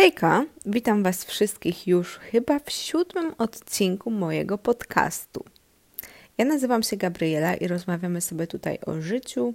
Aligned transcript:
Hejka, 0.00 0.46
witam 0.66 1.02
Was 1.02 1.24
wszystkich 1.24 1.86
już 1.86 2.18
chyba 2.18 2.58
w 2.58 2.70
siódmym 2.70 3.34
odcinku 3.38 4.10
mojego 4.10 4.58
podcastu. 4.58 5.44
Ja 6.38 6.44
nazywam 6.44 6.82
się 6.82 6.96
Gabriela 6.96 7.54
i 7.54 7.68
rozmawiamy 7.68 8.20
sobie 8.20 8.46
tutaj 8.46 8.78
o 8.86 9.00
życiu, 9.00 9.54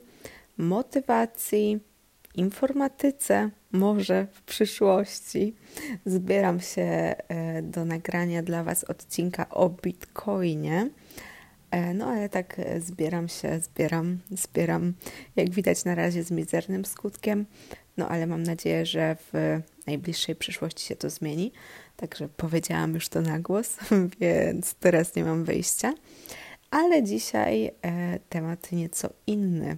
motywacji, 0.58 1.80
informatyce, 2.36 3.50
może 3.72 4.28
w 4.32 4.42
przyszłości. 4.42 5.56
Zbieram 6.06 6.60
się 6.60 6.82
e, 6.82 7.62
do 7.62 7.86
nagrania 7.86 8.44
dla 8.44 8.64
Was 8.64 8.84
odcinka 8.84 9.50
o 9.50 9.70
Bitcoinie. 9.70 10.90
E, 11.72 11.94
no 11.94 12.06
ale 12.06 12.30
tak 12.30 12.60
e, 12.60 12.82
zbieram 12.82 13.28
się, 13.28 13.60
zbieram, 13.60 14.20
zbieram, 14.32 14.94
jak 15.36 15.50
widać 15.50 15.86
na 15.86 15.96
razie 15.96 16.24
z 16.24 16.32
mizernym 16.32 16.86
skutkiem. 16.86 17.46
No 17.98 18.10
ale 18.10 18.28
mam 18.28 18.44
nadzieję, 18.44 18.86
że 18.86 19.16
w 19.34 19.60
najbliższej 19.88 20.36
przyszłości 20.36 20.86
się 20.86 20.96
to 20.96 21.10
zmieni. 21.10 21.52
Także 21.98 22.30
powiedziałam 22.38 22.94
już 22.94 23.10
to 23.10 23.22
na 23.22 23.40
głos, 23.40 23.78
więc 24.20 24.74
teraz 24.74 25.16
nie 25.16 25.24
mam 25.24 25.44
wyjścia. 25.44 25.94
Ale 26.72 27.04
dzisiaj 27.04 27.72
e, 27.82 28.20
temat 28.30 28.72
nieco 28.72 29.10
inny, 29.28 29.78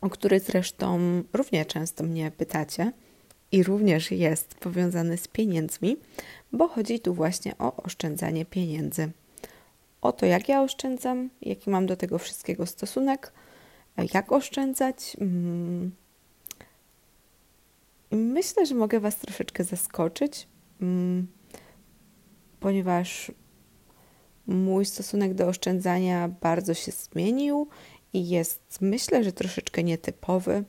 o 0.00 0.10
który 0.10 0.40
zresztą 0.40 0.98
równie 1.32 1.64
często 1.64 2.04
mnie 2.04 2.30
pytacie 2.30 2.92
i 3.52 3.62
również 3.62 4.10
jest 4.10 4.54
powiązany 4.54 5.16
z 5.16 5.28
pieniędzmi, 5.28 5.96
bo 6.52 6.68
chodzi 6.68 7.00
tu 7.00 7.14
właśnie 7.14 7.58
o 7.58 7.76
oszczędzanie 7.76 8.44
pieniędzy. 8.44 9.10
O 10.02 10.12
to, 10.12 10.26
jak 10.26 10.48
ja 10.48 10.62
oszczędzam, 10.62 11.30
jaki 11.42 11.70
mam 11.70 11.86
do 11.86 11.96
tego 11.96 12.18
wszystkiego 12.18 12.66
stosunek, 12.66 13.32
jak 14.14 14.32
oszczędzać. 14.32 15.16
Mm, 15.20 15.90
Myślę, 18.14 18.66
że 18.66 18.74
mogę 18.74 19.00
Was 19.00 19.16
troszeczkę 19.16 19.64
zaskoczyć, 19.64 20.48
mm, 20.80 21.26
ponieważ 22.60 23.32
mój 24.46 24.84
stosunek 24.84 25.34
do 25.34 25.46
oszczędzania 25.46 26.28
bardzo 26.28 26.74
się 26.74 26.92
zmienił 26.92 27.68
i 28.12 28.28
jest, 28.28 28.78
myślę, 28.80 29.24
że 29.24 29.32
troszeczkę 29.32 29.82
nietypowy, 29.82 30.64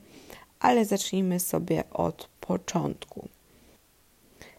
ale 0.59 0.85
zacznijmy 0.85 1.39
sobie 1.39 1.89
od 1.89 2.29
początku. 2.39 3.27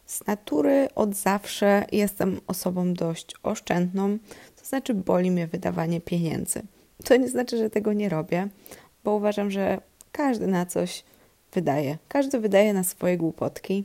Z 0.07 0.27
natury 0.27 0.89
od 0.95 1.15
zawsze 1.15 1.87
jestem 1.93 2.41
osobą 2.47 2.95
dość 2.95 3.35
oszczędną, 3.43 4.19
to 4.57 4.65
znaczy 4.65 4.95
boli 4.95 5.31
mnie 5.31 5.47
wydawanie 5.47 6.01
pieniędzy. 6.01 6.63
To 7.05 7.17
nie 7.17 7.29
znaczy, 7.29 7.59
że 7.59 7.71
tego 7.71 7.93
nie 7.93 8.09
robię, 8.09 8.49
bo 9.05 9.15
uważam, 9.15 9.51
że 9.51 9.81
każdy 10.13 10.47
na 10.47 10.67
coś 10.67 11.05
wydaje. 11.53 11.99
Każdy 12.09 12.41
wydaje 12.41 12.73
na 12.73 12.85
swoje 12.85 13.17
głupotki 13.17 13.85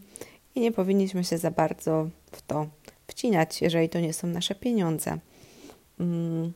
i 0.55 0.61
nie 0.61 0.71
powinniśmy 0.71 1.23
się 1.23 1.37
za 1.37 1.51
bardzo 1.51 2.09
w 2.31 2.41
to 2.41 2.67
wcinać, 3.07 3.61
jeżeli 3.61 3.89
to 3.89 3.99
nie 3.99 4.13
są 4.13 4.27
nasze 4.27 4.55
pieniądze. 4.55 5.17
Mm, 5.99 6.53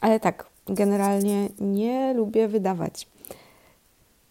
ale 0.00 0.20
tak, 0.20 0.46
generalnie 0.66 1.48
nie 1.60 2.14
lubię 2.14 2.48
wydawać. 2.48 3.06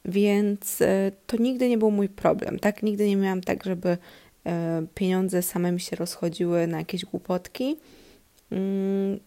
Więc 0.05 0.81
e, 0.81 1.11
to 1.27 1.37
nigdy 1.37 1.69
nie 1.69 1.77
był 1.77 1.91
mój 1.91 2.09
problem, 2.09 2.59
tak? 2.59 2.83
Nigdy 2.83 3.07
nie 3.07 3.15
miałam 3.15 3.41
tak, 3.41 3.63
żeby 3.63 3.97
e, 4.45 4.85
pieniądze 4.95 5.41
same 5.41 5.71
mi 5.71 5.80
się 5.80 5.95
rozchodziły 5.95 6.67
na 6.67 6.77
jakieś 6.77 7.05
głupotki. 7.05 7.77
Mm, 8.52 9.19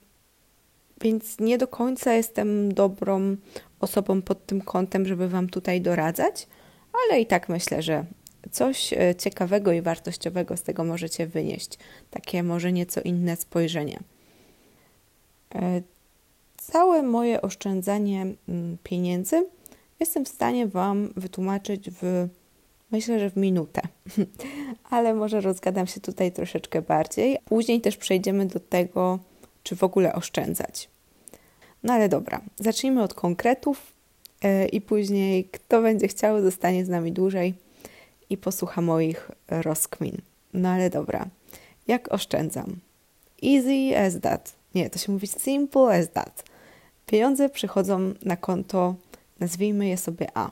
więc 1.00 1.41
nie 1.41 1.58
do 1.58 1.69
końca 1.69 2.14
jestem 2.14 2.75
dobrą 2.75 3.36
osobą 3.80 4.22
pod 4.22 4.47
tym 4.47 4.60
kątem, 4.60 5.06
żeby 5.06 5.28
Wam 5.28 5.48
tutaj 5.48 5.80
doradzać 5.80 6.47
ale 6.92 7.20
i 7.20 7.27
tak 7.27 7.48
myślę, 7.48 7.83
że 7.83 8.05
coś 8.50 8.92
e, 8.92 9.14
ciekawego 9.14 9.72
i 9.72 9.83
wartościowego 9.83 10.56
z 10.56 10.62
tego 10.62 10.84
możecie 10.84 11.27
wynieść. 11.27 11.78
Takie 12.11 12.42
może 12.42 12.72
nieco 12.72 13.00
inne 13.00 13.36
spojrzenie. 13.36 13.98
E, 15.55 15.83
całe 16.56 17.03
moje 17.03 17.43
oszczędzanie 17.43 18.26
mm, 18.49 18.78
pieniędzy 18.82 19.47
jestem 20.00 20.25
w 20.25 20.28
stanie 20.28 20.66
Wam 20.66 21.12
wytłumaczyć 21.16 21.91
w 21.91 22.28
myślę, 22.91 23.19
że 23.19 23.31
w 23.31 23.37
minutę. 23.37 23.81
Ale 24.91 25.15
może 25.15 25.41
rozgadam 25.41 25.87
się 25.87 26.00
tutaj 26.00 26.32
troszeczkę 26.32 26.82
bardziej. 26.82 27.38
Później 27.44 27.81
też 27.81 27.97
przejdziemy 27.97 28.47
do 28.47 28.60
tego, 28.60 29.19
czy 29.62 29.76
w 29.76 29.84
ogóle 29.84 30.12
oszczędzać. 30.12 30.91
No 31.82 31.93
ale 31.93 32.09
dobra, 32.09 32.41
zacznijmy 32.56 33.03
od 33.03 33.15
konkretów. 33.15 33.97
E, 34.43 34.66
i 34.66 34.81
później 34.81 35.44
kto 35.44 35.82
będzie 35.82 36.09
chciał, 36.09 36.43
zostanie 36.43 36.84
z 36.84 36.88
nami 36.88 37.12
dłużej 37.12 37.54
i 38.31 38.37
posłucha 38.37 38.81
moich 38.81 39.31
rozkmin. 39.49 40.16
No 40.54 40.69
ale 40.69 40.91
dobra, 40.91 41.26
jak 41.88 42.12
oszczędzam? 42.12 42.76
Easy 43.44 43.99
as 43.99 44.21
that. 44.21 44.54
Nie, 44.75 44.91
to 44.91 44.99
się 44.99 45.12
mówi 45.12 45.26
simple 45.26 45.99
as 45.99 46.10
that. 46.12 46.44
Pieniądze 47.06 47.49
przychodzą 47.49 48.15
na 48.22 48.37
konto, 48.37 48.94
nazwijmy 49.41 49.88
je 49.88 49.97
sobie 49.97 50.26
A. 50.34 50.50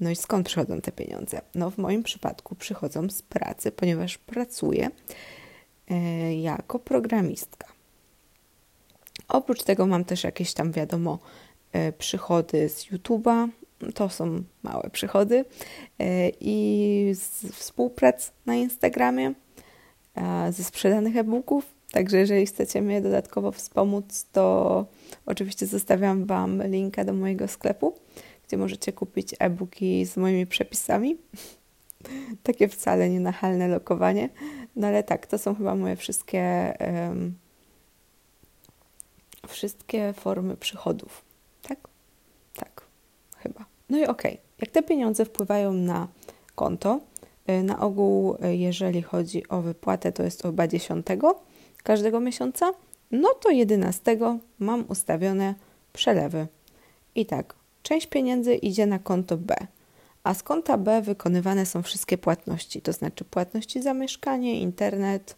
No 0.00 0.10
i 0.10 0.16
skąd 0.16 0.46
przychodzą 0.46 0.80
te 0.80 0.92
pieniądze? 0.92 1.40
No 1.54 1.70
w 1.70 1.78
moim 1.78 2.02
przypadku 2.02 2.54
przychodzą 2.54 3.10
z 3.10 3.22
pracy, 3.22 3.72
ponieważ 3.72 4.18
pracuję 4.18 4.90
e, 5.90 6.34
jako 6.34 6.78
programistka. 6.78 7.66
Oprócz 9.28 9.62
tego 9.62 9.86
mam 9.86 10.04
też 10.04 10.24
jakieś 10.24 10.54
tam, 10.54 10.72
wiadomo, 10.72 11.18
przychody 11.98 12.68
z 12.68 12.86
YouTube'a, 12.86 13.48
to 13.94 14.08
są 14.08 14.42
małe 14.62 14.90
przychody, 14.90 15.44
e, 15.98 16.30
i 16.40 17.10
z 17.14 17.52
współprac 17.52 18.32
na 18.46 18.54
Instagramie, 18.54 19.34
ze 20.50 20.64
sprzedanych 20.64 21.16
e-booków. 21.16 21.74
Także 21.92 22.16
jeżeli 22.16 22.46
chcecie 22.46 22.82
mnie 22.82 23.00
dodatkowo 23.00 23.52
wspomóc, 23.52 24.26
to 24.32 24.86
oczywiście 25.26 25.66
zostawiam 25.66 26.26
Wam 26.26 26.62
linka 26.62 27.04
do 27.04 27.12
mojego 27.12 27.48
sklepu, 27.48 27.94
gdzie 28.48 28.56
możecie 28.56 28.92
kupić 28.92 29.34
e-booki 29.38 30.06
z 30.06 30.16
moimi 30.16 30.46
przepisami. 30.46 31.16
Takie 32.42 32.68
wcale 32.68 33.10
nie 33.10 33.20
nachalne 33.20 33.68
lokowanie. 33.68 34.28
No 34.76 34.86
ale 34.86 35.02
tak, 35.02 35.26
to 35.26 35.38
są 35.38 35.54
chyba 35.54 35.74
moje 35.74 35.96
wszystkie 35.96 36.74
um, 37.08 37.34
wszystkie 39.48 40.12
formy 40.12 40.56
przychodów. 40.56 41.29
No 43.90 43.98
i 43.98 44.06
okej, 44.06 44.32
okay. 44.32 44.46
jak 44.58 44.70
te 44.70 44.82
pieniądze 44.82 45.24
wpływają 45.24 45.72
na 45.72 46.08
konto, 46.54 47.00
y, 47.50 47.62
na 47.62 47.80
ogół, 47.80 48.36
y, 48.44 48.56
jeżeli 48.56 49.02
chodzi 49.02 49.48
o 49.48 49.60
wypłatę, 49.60 50.12
to 50.12 50.22
jest 50.22 50.42
chyba 50.42 50.68
10 50.68 51.06
każdego 51.82 52.20
miesiąca, 52.20 52.72
no 53.10 53.34
to 53.34 53.50
11 53.50 54.16
mam 54.58 54.84
ustawione 54.88 55.54
przelewy. 55.92 56.46
I 57.14 57.26
tak, 57.26 57.54
część 57.82 58.06
pieniędzy 58.06 58.54
idzie 58.54 58.86
na 58.86 58.98
konto 58.98 59.36
B, 59.36 59.56
a 60.24 60.34
z 60.34 60.42
konta 60.42 60.78
B 60.78 61.02
wykonywane 61.02 61.66
są 61.66 61.82
wszystkie 61.82 62.18
płatności, 62.18 62.82
to 62.82 62.92
znaczy 62.92 63.24
płatności 63.24 63.82
za 63.82 63.94
mieszkanie, 63.94 64.60
internet 64.60 65.36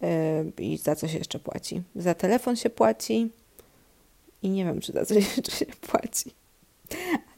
yy, 0.00 0.64
i 0.64 0.76
za 0.78 0.96
co 0.96 1.08
się 1.08 1.18
jeszcze 1.18 1.38
płaci. 1.38 1.82
Za 1.96 2.14
telefon 2.14 2.56
się 2.56 2.70
płaci 2.70 3.30
i 4.42 4.50
nie 4.50 4.64
wiem, 4.64 4.80
czy 4.80 4.92
za 4.92 5.04
coś 5.04 5.36
jeszcze 5.36 5.52
się 5.52 5.66
płaci. 5.66 6.45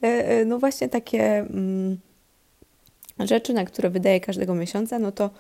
E, 0.01 0.45
no 0.45 0.59
właśnie 0.59 0.89
takie 0.89 1.39
mm, 1.39 1.99
rzeczy, 3.19 3.53
na 3.53 3.65
które 3.65 3.91
wydaję 3.91 4.21
każdego 4.21 4.55
miesiąca, 4.55 4.99
no 4.99 5.13
to 5.13 5.31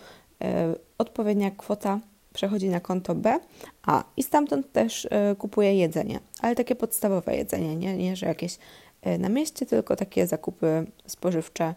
e, 0.42 0.74
odpowiednia 0.98 1.50
kwota 1.50 2.00
przechodzi 2.32 2.68
na 2.68 2.80
konto 2.80 3.14
B, 3.14 3.38
a 3.82 4.04
i 4.16 4.22
stamtąd 4.22 4.72
też 4.72 5.08
e, 5.10 5.36
kupuję 5.38 5.74
jedzenie, 5.74 6.20
ale 6.40 6.54
takie 6.54 6.74
podstawowe 6.74 7.36
jedzenie, 7.36 7.76
nie, 7.76 7.96
nie 7.96 8.16
że 8.16 8.26
jakieś 8.26 8.58
na 9.18 9.28
mieście, 9.28 9.66
tylko 9.66 9.96
takie 9.96 10.26
zakupy 10.26 10.86
spożywcze 11.06 11.74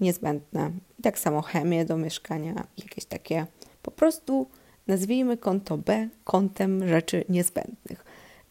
niezbędne. 0.00 0.70
I 0.98 1.02
tak 1.02 1.18
samo 1.18 1.42
chemię 1.42 1.84
do 1.84 1.96
mieszkania, 1.96 2.66
jakieś 2.78 3.04
takie 3.04 3.46
po 3.82 3.90
prostu 3.90 4.46
nazwijmy 4.86 5.36
konto 5.36 5.78
B 5.78 6.08
kontem 6.24 6.88
rzeczy 6.88 7.24
niezbędnych. 7.28 8.04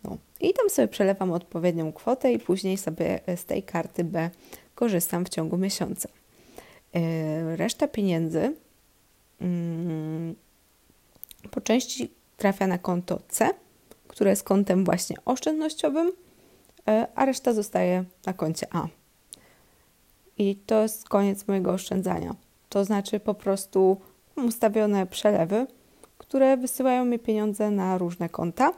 No. 0.05 0.17
I 0.39 0.53
tam 0.53 0.69
sobie 0.69 0.87
przelewam 0.87 1.31
odpowiednią 1.31 1.93
kwotę 1.93 2.33
i 2.33 2.39
później 2.39 2.77
sobie 2.77 3.19
z 3.35 3.45
tej 3.45 3.63
karty 3.63 4.03
B 4.03 4.29
korzystam 4.75 5.25
w 5.25 5.29
ciągu 5.29 5.57
miesiąca. 5.57 6.09
E, 6.95 7.55
reszta 7.55 7.87
pieniędzy 7.87 8.55
mm, 9.41 10.35
po 11.51 11.61
części 11.61 12.11
trafia 12.37 12.67
na 12.67 12.77
konto 12.77 13.19
C, 13.27 13.49
które 14.07 14.29
jest 14.29 14.43
kontem 14.43 14.85
właśnie 14.85 15.15
oszczędnościowym, 15.25 16.11
e, 16.87 17.07
a 17.15 17.25
reszta 17.25 17.53
zostaje 17.53 18.03
na 18.25 18.33
koncie 18.33 18.67
A. 18.71 18.87
I 20.37 20.55
to 20.55 20.81
jest 20.81 21.09
koniec 21.09 21.47
mojego 21.47 21.71
oszczędzania. 21.71 22.35
To 22.69 22.85
znaczy 22.85 23.19
po 23.19 23.33
prostu 23.33 23.97
ustawione 24.35 25.05
przelewy, 25.05 25.67
które 26.17 26.57
wysyłają 26.57 27.05
mi 27.05 27.19
pieniądze 27.19 27.71
na 27.71 27.97
różne 27.97 28.29
konta. 28.29 28.73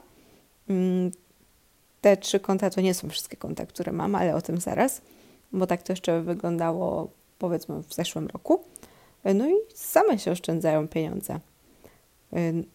Mm, 0.70 1.10
te 2.00 2.16
trzy 2.16 2.40
konta 2.40 2.70
to 2.70 2.80
nie 2.80 2.94
są 2.94 3.08
wszystkie 3.08 3.36
konta, 3.36 3.66
które 3.66 3.92
mam, 3.92 4.14
ale 4.14 4.34
o 4.34 4.42
tym 4.42 4.60
zaraz, 4.60 5.00
bo 5.52 5.66
tak 5.66 5.82
to 5.82 5.92
jeszcze 5.92 6.22
wyglądało 6.22 7.08
powiedzmy 7.38 7.82
w 7.82 7.94
zeszłym 7.94 8.26
roku. 8.26 8.64
No 9.24 9.48
i 9.48 9.54
same 9.74 10.18
się 10.18 10.30
oszczędzają 10.30 10.88
pieniądze. 10.88 11.40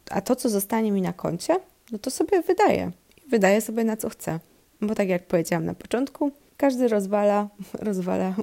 A 0.09 0.21
to, 0.21 0.35
co 0.35 0.49
zostanie 0.49 0.91
mi 0.91 1.01
na 1.01 1.13
koncie, 1.13 1.55
no 1.91 1.99
to 1.99 2.11
sobie 2.11 2.41
wydaję. 2.41 2.91
Wydaję 3.29 3.61
sobie 3.61 3.83
na 3.83 3.97
co 3.97 4.09
chcę. 4.09 4.39
Bo 4.81 4.95
tak 4.95 5.09
jak 5.09 5.27
powiedziałam 5.27 5.65
na 5.65 5.73
początku, 5.73 6.31
każdy 6.57 6.87
rozwala, 6.87 7.49
rozwala, 7.89 8.35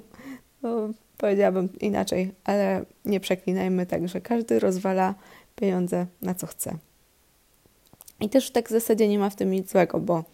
no, 0.63 0.89
powiedziałabym 1.19 1.69
inaczej, 1.81 2.33
ale 2.45 2.85
nie 3.05 3.21
przeklinajmy 3.21 3.87
tak, 3.87 4.09
że 4.09 4.21
każdy 4.21 4.59
rozwala 4.59 5.15
pieniądze 5.57 6.07
na 6.23 6.35
co 6.35 6.47
chce. 6.47 6.79
I 8.21 8.29
też 8.29 8.51
tak 8.51 8.69
w 8.69 8.73
zasadzie 8.73 9.09
nie 9.09 9.19
ma 9.19 9.31
w 9.31 9.37
tym 9.37 9.51
nic 9.51 9.71
złego, 9.71 10.01
bo 10.01 10.25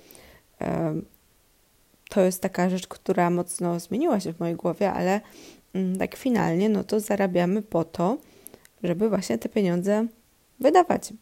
to 2.09 2.21
jest 2.21 2.43
taka 2.43 2.71
rzecz, 2.71 2.87
która 2.87 3.31
mocno 3.31 3.81
zmieniła 3.81 4.21
się 4.21 4.33
w 4.33 4.41
mojej 4.41 4.57
głowie, 4.57 4.93
ale 4.93 5.21
mm, 5.75 5.99
tak 5.99 6.17
finalnie, 6.17 6.69
no 6.69 6.85
to 6.85 7.01
zarabiamy 7.01 7.63
po 7.63 7.85
to, 7.85 8.19
żeby 8.83 9.09
właśnie 9.09 9.39
te 9.39 9.49
pieniądze 9.49 10.07
wydawać 10.61 11.13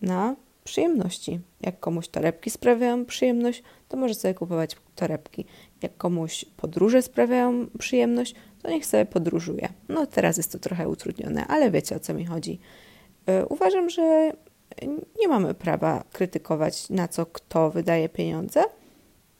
na 0.00 0.36
przyjemności. 0.64 1.40
Jak 1.60 1.80
komuś 1.80 2.08
torebki 2.08 2.50
sprawiają 2.50 3.04
przyjemność, 3.04 3.62
to 3.88 3.96
może 3.96 4.14
sobie 4.14 4.34
kupować 4.34 4.76
torebki. 4.94 5.44
Jak 5.82 5.96
komuś 5.96 6.44
podróże 6.56 7.02
sprawiają 7.02 7.66
przyjemność, 7.78 8.34
to 8.62 8.70
niech 8.70 8.86
sobie 8.86 9.06
podróżuje. 9.06 9.68
No 9.88 10.06
teraz 10.06 10.36
jest 10.36 10.52
to 10.52 10.58
trochę 10.58 10.88
utrudnione, 10.88 11.46
ale 11.46 11.70
wiecie 11.70 11.96
o 11.96 12.00
co 12.00 12.14
mi 12.14 12.26
chodzi. 12.26 12.58
E, 13.26 13.46
uważam, 13.46 13.90
że 13.90 14.32
nie 15.20 15.28
mamy 15.28 15.54
prawa 15.54 16.04
krytykować, 16.12 16.90
na 16.90 17.08
co 17.08 17.26
kto 17.26 17.70
wydaje 17.70 18.08
pieniądze, 18.08 18.64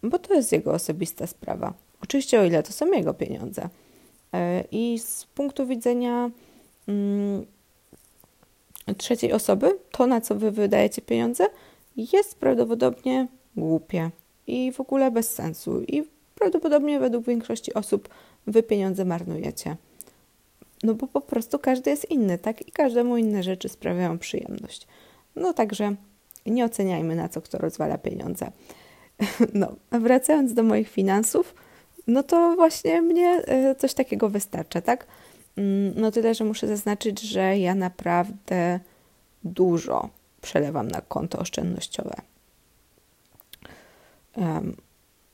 bo 0.02 0.18
to 0.18 0.34
jest 0.34 0.52
jego 0.52 0.72
osobista 0.72 1.26
sprawa. 1.26 1.74
Oczywiście, 2.02 2.40
o 2.40 2.44
ile 2.44 2.62
to 2.62 2.72
są 2.72 2.92
jego 2.92 3.14
pieniądze. 3.14 3.68
E, 4.34 4.64
I 4.72 4.98
z 4.98 5.24
punktu 5.24 5.66
widzenia 5.66 6.30
mm, 6.88 7.46
trzeciej 8.96 9.32
osoby, 9.32 9.78
to 9.90 10.06
na 10.06 10.20
co 10.20 10.34
wy 10.34 10.50
wydajecie 10.50 11.02
pieniądze, 11.02 11.46
jest 11.96 12.38
prawdopodobnie 12.38 13.28
głupie 13.56 14.10
i 14.46 14.72
w 14.72 14.80
ogóle 14.80 15.10
bez 15.10 15.34
sensu. 15.34 15.82
I 15.82 16.02
prawdopodobnie 16.34 17.00
według 17.00 17.26
większości 17.26 17.74
osób 17.74 18.08
wy 18.46 18.62
pieniądze 18.62 19.04
marnujecie. 19.04 19.76
No 20.82 20.94
bo 20.94 21.06
po 21.06 21.20
prostu 21.20 21.58
każdy 21.58 21.90
jest 21.90 22.10
inny, 22.10 22.38
tak? 22.38 22.68
I 22.68 22.72
każdemu 22.72 23.16
inne 23.16 23.42
rzeczy 23.42 23.68
sprawiają 23.68 24.18
przyjemność. 24.18 24.86
No 25.36 25.52
także 25.52 25.94
nie 26.46 26.64
oceniajmy 26.64 27.16
na 27.16 27.28
co 27.28 27.40
kto 27.40 27.58
rozwala 27.58 27.98
pieniądze. 27.98 28.50
No, 29.54 29.72
a 29.90 29.98
wracając 29.98 30.54
do 30.54 30.62
moich 30.62 30.88
finansów, 30.88 31.54
no 32.06 32.22
to 32.22 32.54
właśnie 32.56 33.02
mnie 33.02 33.28
e, 33.28 33.74
coś 33.74 33.94
takiego 33.94 34.28
wystarcza, 34.28 34.80
tak? 34.80 35.06
Mm, 35.56 35.92
no 35.96 36.10
tyle, 36.10 36.34
że 36.34 36.44
muszę 36.44 36.68
zaznaczyć, 36.68 37.20
że 37.20 37.58
ja 37.58 37.74
naprawdę 37.74 38.80
dużo 39.44 40.08
przelewam 40.40 40.88
na 40.88 41.00
konto 41.00 41.38
oszczędnościowe. 41.38 42.14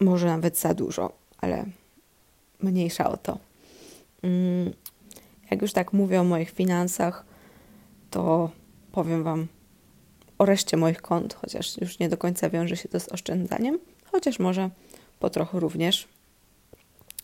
Może 0.00 0.26
nawet 0.26 0.58
za 0.58 0.74
dużo, 0.74 1.12
ale 1.40 1.64
mniejsza 2.62 3.10
o 3.10 3.16
to. 3.16 3.38
Um, 4.22 4.72
jak 5.50 5.62
już 5.62 5.72
tak 5.72 5.92
mówię 5.92 6.20
o 6.20 6.24
moich 6.24 6.50
finansach, 6.50 7.24
to 8.10 8.50
powiem 8.92 9.22
Wam 9.22 9.46
o 10.40 10.44
reszcie 10.44 10.76
moich 10.76 11.02
kont, 11.02 11.34
chociaż 11.34 11.78
już 11.80 11.98
nie 11.98 12.08
do 12.08 12.16
końca 12.16 12.50
wiąże 12.50 12.76
się 12.76 12.88
to 12.88 13.00
z 13.00 13.08
oszczędzaniem, 13.08 13.78
chociaż 14.04 14.38
może 14.38 14.70
po 15.18 15.30
trochu 15.30 15.60
również. 15.60 16.08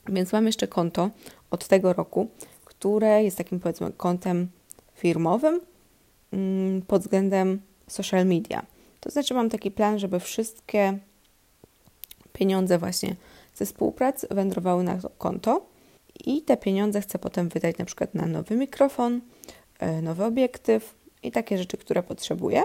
Więc 0.09 0.33
mam 0.33 0.47
jeszcze 0.47 0.69
konto 0.69 1.11
od 1.51 1.69
tego 1.69 1.93
roku, 1.93 2.29
które 2.65 3.25
jest 3.25 3.39
takim 3.39 3.61
powiedzmy 3.61 3.93
kontem 3.93 4.49
firmowym 4.95 5.61
mm, 6.33 6.83
pod 6.83 7.03
względem 7.03 7.61
social 7.89 8.27
media. 8.27 8.63
To 9.01 9.11
znaczy 9.11 9.35
mam 9.35 9.51
taki 9.51 9.71
plan, 9.71 9.99
żeby 9.99 10.21
wszystkie 10.21 10.99
pieniądze 12.33 12.79
właśnie 12.79 13.17
ze 13.55 13.67
współprac 13.67 14.27
wędrowały 14.31 14.85
na 14.85 14.99
to 14.99 15.11
konto 15.11 15.67
i 16.25 16.43
te 16.43 16.57
pieniądze 16.57 17.01
chcę 17.01 17.19
potem 17.19 17.49
wydać 17.49 17.79
na 17.79 17.85
przykład 17.85 18.15
na 18.15 18.27
nowy 18.27 18.57
mikrofon, 18.57 19.21
e, 19.79 20.03
nowy 20.03 20.25
obiektyw 20.25 20.95
i 21.23 21.33
takie 21.33 21.59
rzeczy, 21.59 21.77
które 21.77 22.03
potrzebuję. 22.03 22.63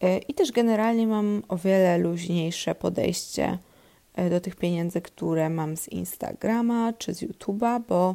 E, 0.00 0.18
I 0.18 0.34
też 0.34 0.52
generalnie 0.52 1.06
mam 1.06 1.42
o 1.48 1.56
wiele 1.56 1.98
luźniejsze 1.98 2.74
podejście 2.74 3.58
e, 4.14 4.30
do 4.30 4.40
tych 4.40 4.56
pieniędzy, 4.56 5.00
które 5.00 5.50
mam 5.50 5.76
z 5.76 5.88
Instagrama 5.88 6.92
czy 6.92 7.14
z 7.14 7.22
YouTube'a, 7.22 7.80
bo 7.88 8.14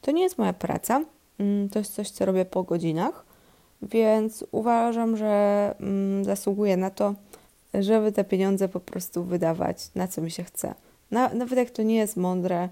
to 0.00 0.10
nie 0.10 0.22
jest 0.22 0.38
moja 0.38 0.52
praca. 0.52 1.04
Mm, 1.38 1.68
to 1.68 1.78
jest 1.78 1.94
coś, 1.94 2.10
co 2.10 2.26
robię 2.26 2.44
po 2.44 2.62
godzinach, 2.62 3.24
więc 3.82 4.44
uważam, 4.50 5.16
że 5.16 5.74
mm, 5.80 6.24
zasługuję 6.24 6.76
na 6.76 6.90
to, 6.90 7.14
żeby 7.74 8.12
te 8.12 8.24
pieniądze 8.24 8.68
po 8.68 8.80
prostu 8.80 9.24
wydawać 9.24 9.90
na 9.94 10.08
co 10.08 10.22
mi 10.22 10.30
się 10.30 10.44
chce. 10.44 10.74
Nawet 11.10 11.58
jak 11.58 11.70
to 11.70 11.82
nie 11.82 11.96
jest 11.96 12.16
mądre, 12.16 12.68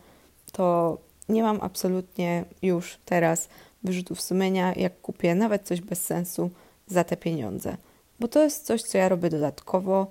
to 0.53 0.99
nie 1.29 1.43
mam 1.43 1.59
absolutnie 1.61 2.45
już 2.63 2.99
teraz 3.05 3.49
wyrzutów 3.85 4.21
sumienia, 4.21 4.73
jak 4.77 5.01
kupię 5.01 5.35
nawet 5.35 5.63
coś 5.63 5.81
bez 5.81 6.05
sensu 6.05 6.51
za 6.87 7.05
te 7.05 7.17
pieniądze. 7.17 7.77
Bo 8.21 8.29
to 8.29 8.43
jest 8.43 8.67
coś, 8.67 8.83
co 8.83 8.99
ja 8.99 9.09
robię 9.09 9.31
dodatkowo 9.31 10.07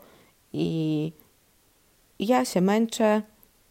i 0.54 1.12
ja 2.20 2.46
się 2.46 2.62
męczę, 2.62 3.22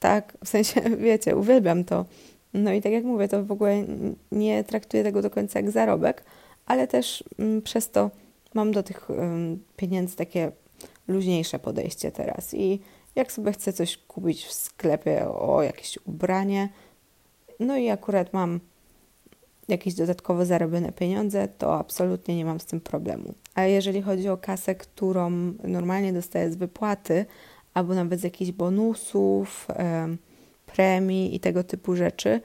tak, 0.00 0.36
w 0.44 0.48
sensie, 0.48 0.80
wiecie, 1.06 1.36
uwielbiam 1.36 1.84
to. 1.84 2.04
No 2.54 2.72
i 2.72 2.82
tak 2.82 2.92
jak 2.92 3.04
mówię, 3.04 3.28
to 3.28 3.44
w 3.44 3.52
ogóle 3.52 3.84
nie 4.32 4.64
traktuję 4.64 5.02
tego 5.02 5.22
do 5.22 5.30
końca 5.30 5.58
jak 5.58 5.70
zarobek, 5.70 6.24
ale 6.66 6.86
też 6.86 7.24
mm, 7.38 7.62
przez 7.62 7.90
to 7.90 8.10
mam 8.54 8.72
do 8.72 8.82
tych 8.82 9.08
pieniędzy 9.76 10.16
takie 10.16 10.52
luźniejsze 11.08 11.58
podejście 11.58 12.12
teraz. 12.12 12.54
I 12.54 12.80
jak 13.14 13.32
sobie 13.32 13.52
chcę 13.52 13.72
coś 13.72 13.96
kupić 13.96 14.44
w 14.44 14.52
sklepie, 14.52 15.28
o 15.28 15.62
jakieś 15.62 15.98
ubranie, 16.04 16.68
no 17.60 17.76
i 17.76 17.88
akurat 17.90 18.32
mam 18.32 18.60
jakieś 19.72 19.94
dodatkowo 19.94 20.44
zarobione 20.44 20.92
pieniądze, 20.92 21.48
to 21.48 21.78
absolutnie 21.78 22.36
nie 22.36 22.44
mam 22.44 22.60
z 22.60 22.64
tym 22.64 22.80
problemu. 22.80 23.34
A 23.54 23.62
jeżeli 23.62 24.02
chodzi 24.02 24.28
o 24.28 24.36
kasę, 24.36 24.74
którą 24.74 25.30
normalnie 25.64 26.12
dostaję 26.12 26.52
z 26.52 26.56
wypłaty, 26.56 27.26
albo 27.74 27.94
nawet 27.94 28.20
z 28.20 28.22
jakichś 28.22 28.50
bonusów, 28.50 29.68
premii 30.66 31.34
i 31.34 31.40
tego 31.40 31.64
typu 31.64 31.96
rzeczy, 31.96 32.40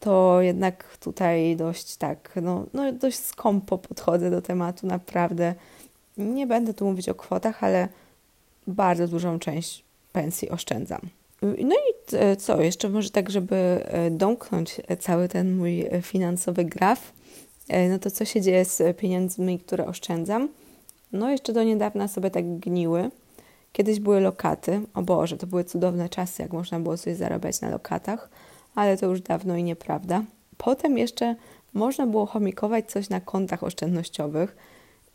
to 0.00 0.42
jednak 0.42 0.96
tutaj 0.96 1.56
dość 1.56 1.96
tak, 1.96 2.38
no, 2.42 2.66
no 2.74 2.92
dość 2.92 3.18
skąpo 3.18 3.78
podchodzę 3.78 4.30
do 4.30 4.42
tematu, 4.42 4.86
naprawdę. 4.86 5.54
Nie 6.16 6.46
będę 6.46 6.74
tu 6.74 6.84
mówić 6.84 7.08
o 7.08 7.14
kwotach, 7.14 7.64
ale 7.64 7.88
bardzo 8.66 9.08
dużą 9.08 9.38
część 9.38 9.84
pensji 10.12 10.50
oszczędzam. 10.50 11.00
No 11.42 11.74
i 11.74 12.16
e, 12.16 12.36
co, 12.36 12.60
jeszcze 12.60 12.88
może 12.88 13.10
tak, 13.10 13.30
żeby 13.30 13.56
e, 13.56 14.10
domknąć 14.10 14.80
cały 15.00 15.28
ten 15.28 15.56
mój 15.56 15.86
finansowy 16.02 16.64
graf, 16.64 17.12
e, 17.68 17.88
no 17.88 17.98
to 17.98 18.10
co 18.10 18.24
się 18.24 18.40
dzieje 18.40 18.64
z 18.64 18.96
pieniędzmi, 18.96 19.58
które 19.58 19.86
oszczędzam? 19.86 20.48
No 21.12 21.30
jeszcze 21.30 21.52
do 21.52 21.62
niedawna 21.62 22.08
sobie 22.08 22.30
tak 22.30 22.58
gniły. 22.58 23.10
Kiedyś 23.72 24.00
były 24.00 24.20
lokaty, 24.20 24.80
o 24.94 25.02
Boże, 25.02 25.36
to 25.36 25.46
były 25.46 25.64
cudowne 25.64 26.08
czasy, 26.08 26.42
jak 26.42 26.52
można 26.52 26.80
było 26.80 26.96
sobie 26.96 27.16
zarabiać 27.16 27.60
na 27.60 27.70
lokatach, 27.70 28.30
ale 28.74 28.96
to 28.96 29.06
już 29.06 29.20
dawno 29.20 29.56
i 29.56 29.62
nieprawda. 29.62 30.24
Potem 30.56 30.98
jeszcze 30.98 31.34
można 31.74 32.06
było 32.06 32.26
chomikować 32.26 32.90
coś 32.90 33.08
na 33.08 33.20
kontach 33.20 33.62
oszczędnościowych 33.62 34.56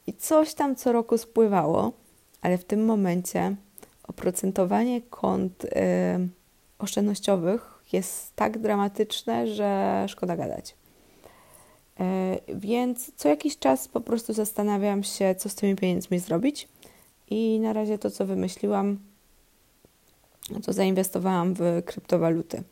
i 0.08 0.14
coś 0.14 0.54
tam 0.54 0.76
co 0.76 0.92
roku 0.92 1.18
spływało, 1.18 1.92
ale 2.42 2.58
w 2.58 2.66
tym 2.66 2.86
momencie 2.86 3.56
oprocentowanie 4.08 5.02
kont 5.02 5.66
y, 5.66 5.70
oszczędnościowych 6.80 7.84
jest 7.94 8.36
tak 8.36 8.58
dramatyczne, 8.58 9.48
że 9.48 10.06
szkoda 10.10 10.38
gadać. 10.38 10.76
Y, 12.00 12.56
więc 12.56 13.12
co 13.16 13.30
jakiś 13.30 13.60
czas 13.60 13.88
po 13.88 14.02
prostu 14.02 14.34
zastanawiam 14.34 15.04
się, 15.04 15.36
co 15.36 15.50
z 15.50 15.56
tymi 15.56 15.76
pieniędzmi 15.76 16.20
zrobić. 16.20 16.68
I 17.30 17.60
na 17.60 17.74
razie 17.74 17.98
to, 17.98 18.12
co 18.12 18.26
wymyśliłam, 18.26 19.00
to 20.66 20.74
zainwestowałam 20.74 21.54
w 21.54 21.82
kryptowaluty. 21.86 22.64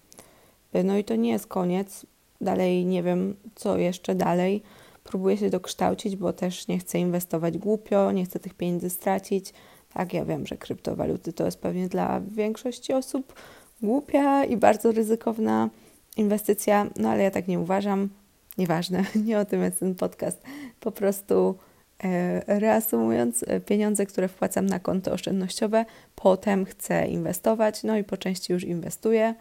Y, 0.75 0.83
no 0.83 0.97
i 0.97 1.03
to 1.03 1.15
nie 1.15 1.31
jest 1.31 1.47
koniec. 1.47 2.05
Dalej 2.41 2.85
nie 2.85 3.03
wiem, 3.03 3.35
co 3.55 3.77
jeszcze 3.77 4.15
dalej. 4.15 4.63
Próbuję 5.03 5.37
się 5.37 5.49
dokształcić, 5.49 6.15
bo 6.15 6.33
też 6.33 6.67
nie 6.67 6.79
chcę 6.79 6.99
inwestować 6.99 7.57
głupio, 7.57 8.11
nie 8.11 8.25
chcę 8.25 8.39
tych 8.39 8.53
pieniędzy 8.53 8.89
stracić 8.89 9.53
tak, 9.93 10.13
ja 10.13 10.25
wiem, 10.25 10.47
że 10.47 10.57
kryptowaluty 10.57 11.33
to 11.33 11.45
jest 11.45 11.59
pewnie 11.59 11.87
dla 11.87 12.21
większości 12.21 12.93
osób 12.93 13.33
głupia 13.81 14.45
i 14.45 14.57
bardzo 14.57 14.91
ryzykowna 14.91 15.69
inwestycja, 16.17 16.87
no 16.95 17.09
ale 17.09 17.23
ja 17.23 17.31
tak 17.31 17.47
nie 17.47 17.59
uważam. 17.59 18.09
Nieważne, 18.57 19.05
nie 19.25 19.39
o 19.39 19.45
tym 19.45 19.61
jest 19.61 19.79
ten 19.79 19.95
podcast. 19.95 20.41
Po 20.79 20.91
prostu 20.91 21.57
e, 22.03 22.59
reasumując, 22.59 23.43
e, 23.47 23.59
pieniądze, 23.59 24.05
które 24.05 24.27
wpłacam 24.27 24.65
na 24.65 24.79
konto 24.79 25.11
oszczędnościowe, 25.11 25.85
potem 26.15 26.65
chcę 26.65 27.07
inwestować, 27.07 27.83
no 27.83 27.97
i 27.97 28.03
po 28.03 28.17
części 28.17 28.53
już 28.53 28.63
inwestuję, 28.63 29.35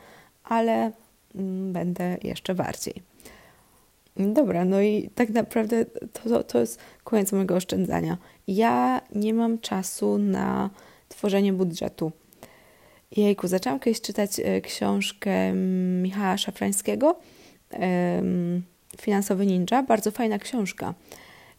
ale 0.45 0.93
mm, 1.35 1.73
będę 1.73 2.17
jeszcze 2.23 2.55
bardziej. 2.55 3.10
Dobra, 4.21 4.65
no 4.65 4.83
i 4.83 5.11
tak 5.15 5.29
naprawdę 5.31 5.85
to, 5.85 6.29
to, 6.29 6.45
to 6.45 6.61
jest 6.61 6.81
koniec 7.05 7.33
mojego 7.33 7.57
oszczędzania. 7.57 8.19
Ja 8.47 9.01
nie 9.15 9.35
mam 9.35 9.59
czasu 9.59 10.19
na 10.19 10.71
tworzenie 11.09 11.53
budżetu. 11.53 12.13
Jejku, 13.17 13.49
zaczęłam 13.49 13.81
kiedyś 13.81 14.01
czytać 14.01 14.41
e, 14.41 14.61
książkę 14.61 15.53
Michała 16.03 16.39
Szafrańskiego, 16.39 17.17
Finansowy 19.01 19.47
Ninja, 19.47 19.83
bardzo 19.83 20.11
fajna 20.11 20.39
książka. 20.39 20.95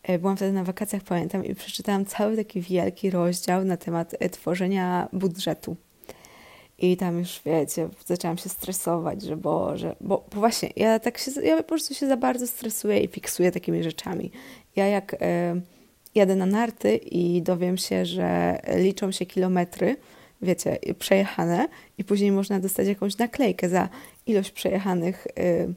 E, 0.03 0.19
byłam 0.19 0.37
wtedy 0.37 0.53
na 0.53 0.63
wakacjach, 0.63 1.03
pamiętam, 1.03 1.45
i 1.45 1.55
przeczytałam 1.55 2.05
cały 2.05 2.35
taki 2.35 2.61
wielki 2.61 3.09
rozdział 3.09 3.65
na 3.65 3.77
temat 3.77 4.15
e, 4.19 4.29
tworzenia 4.29 5.07
budżetu. 5.13 5.75
I 6.81 6.97
tam 6.97 7.19
już, 7.19 7.41
wiecie, 7.45 7.89
zaczęłam 8.05 8.37
się 8.37 8.49
stresować, 8.49 9.21
że 9.21 9.37
Boże, 9.37 9.95
bo, 10.01 10.25
bo 10.33 10.39
właśnie, 10.39 10.69
ja 10.75 10.99
tak 10.99 11.17
się, 11.17 11.31
ja 11.41 11.57
po 11.57 11.63
prostu 11.63 11.93
się 11.93 12.07
za 12.07 12.17
bardzo 12.17 12.47
stresuję 12.47 12.99
i 12.99 13.07
fiksuję 13.07 13.51
takimi 13.51 13.83
rzeczami. 13.83 14.31
Ja 14.75 14.87
jak 14.87 15.13
y, 15.13 15.17
jadę 16.15 16.35
na 16.35 16.45
narty 16.45 16.95
i 16.95 17.41
dowiem 17.41 17.77
się, 17.77 18.05
że 18.05 18.59
liczą 18.77 19.11
się 19.11 19.25
kilometry, 19.25 19.95
wiecie, 20.41 20.77
przejechane 20.99 21.67
i 21.97 22.03
później 22.03 22.31
można 22.31 22.59
dostać 22.59 22.87
jakąś 22.87 23.17
naklejkę 23.17 23.69
za 23.69 23.89
ilość 24.25 24.51
przejechanych 24.51 25.27
y, 25.27 25.73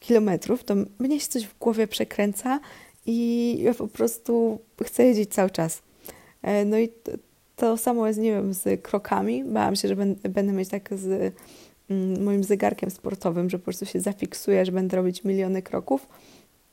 kilometrów, 0.00 0.64
to 0.64 0.74
mnie 0.98 1.20
się 1.20 1.28
coś 1.28 1.46
w 1.46 1.58
głowie 1.58 1.86
przekręca 1.86 2.60
i 3.06 3.58
ja 3.62 3.74
po 3.74 3.88
prostu 3.88 4.58
chcę 4.84 5.04
jeździć 5.04 5.34
cały 5.34 5.50
czas. 5.50 5.82
E, 6.42 6.64
no 6.64 6.78
i 6.78 6.88
to 7.56 7.76
samo 7.76 8.06
jest, 8.06 8.18
nie 8.18 8.32
wiem, 8.32 8.54
z 8.54 8.82
krokami. 8.82 9.44
Bałam 9.44 9.76
się, 9.76 9.88
że 9.88 9.96
będę 10.28 10.52
mieć 10.52 10.68
tak 10.68 10.90
z 10.94 11.34
mm, 11.90 12.24
moim 12.24 12.44
zegarkiem 12.44 12.90
sportowym, 12.90 13.50
że 13.50 13.58
po 13.58 13.64
prostu 13.64 13.86
się 13.86 14.00
zafiksuję, 14.00 14.64
że 14.64 14.72
będę 14.72 14.96
robić 14.96 15.24
miliony 15.24 15.62
kroków, 15.62 16.08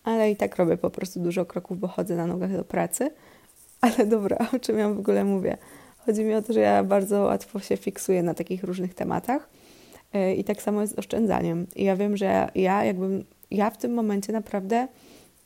ale 0.03 0.31
i 0.31 0.35
tak 0.35 0.55
robię 0.55 0.77
po 0.77 0.89
prostu 0.89 1.19
dużo 1.19 1.45
kroków, 1.45 1.79
bo 1.79 1.87
chodzę 1.87 2.15
na 2.15 2.27
nogach 2.27 2.57
do 2.57 2.63
pracy. 2.63 3.11
Ale 3.81 4.05
dobra, 4.05 4.37
o 4.55 4.59
czym 4.59 4.77
ja 4.77 4.89
w 4.89 4.99
ogóle 4.99 5.25
mówię? 5.25 5.57
Chodzi 5.97 6.23
mi 6.23 6.35
o 6.35 6.41
to, 6.41 6.53
że 6.53 6.59
ja 6.59 6.83
bardzo 6.83 7.21
łatwo 7.21 7.59
się 7.59 7.77
fiksuję 7.77 8.23
na 8.23 8.33
takich 8.33 8.63
różnych 8.63 8.93
tematach 8.93 9.49
e, 10.13 10.35
i 10.35 10.43
tak 10.43 10.61
samo 10.61 10.81
jest 10.81 10.95
z 10.95 10.99
oszczędzaniem. 10.99 11.67
I 11.75 11.83
ja 11.83 11.95
wiem, 11.95 12.17
że 12.17 12.49
ja 12.55 12.83
jakbym, 12.83 13.23
ja 13.51 13.69
w 13.69 13.77
tym 13.77 13.93
momencie 13.93 14.33
naprawdę 14.33 14.87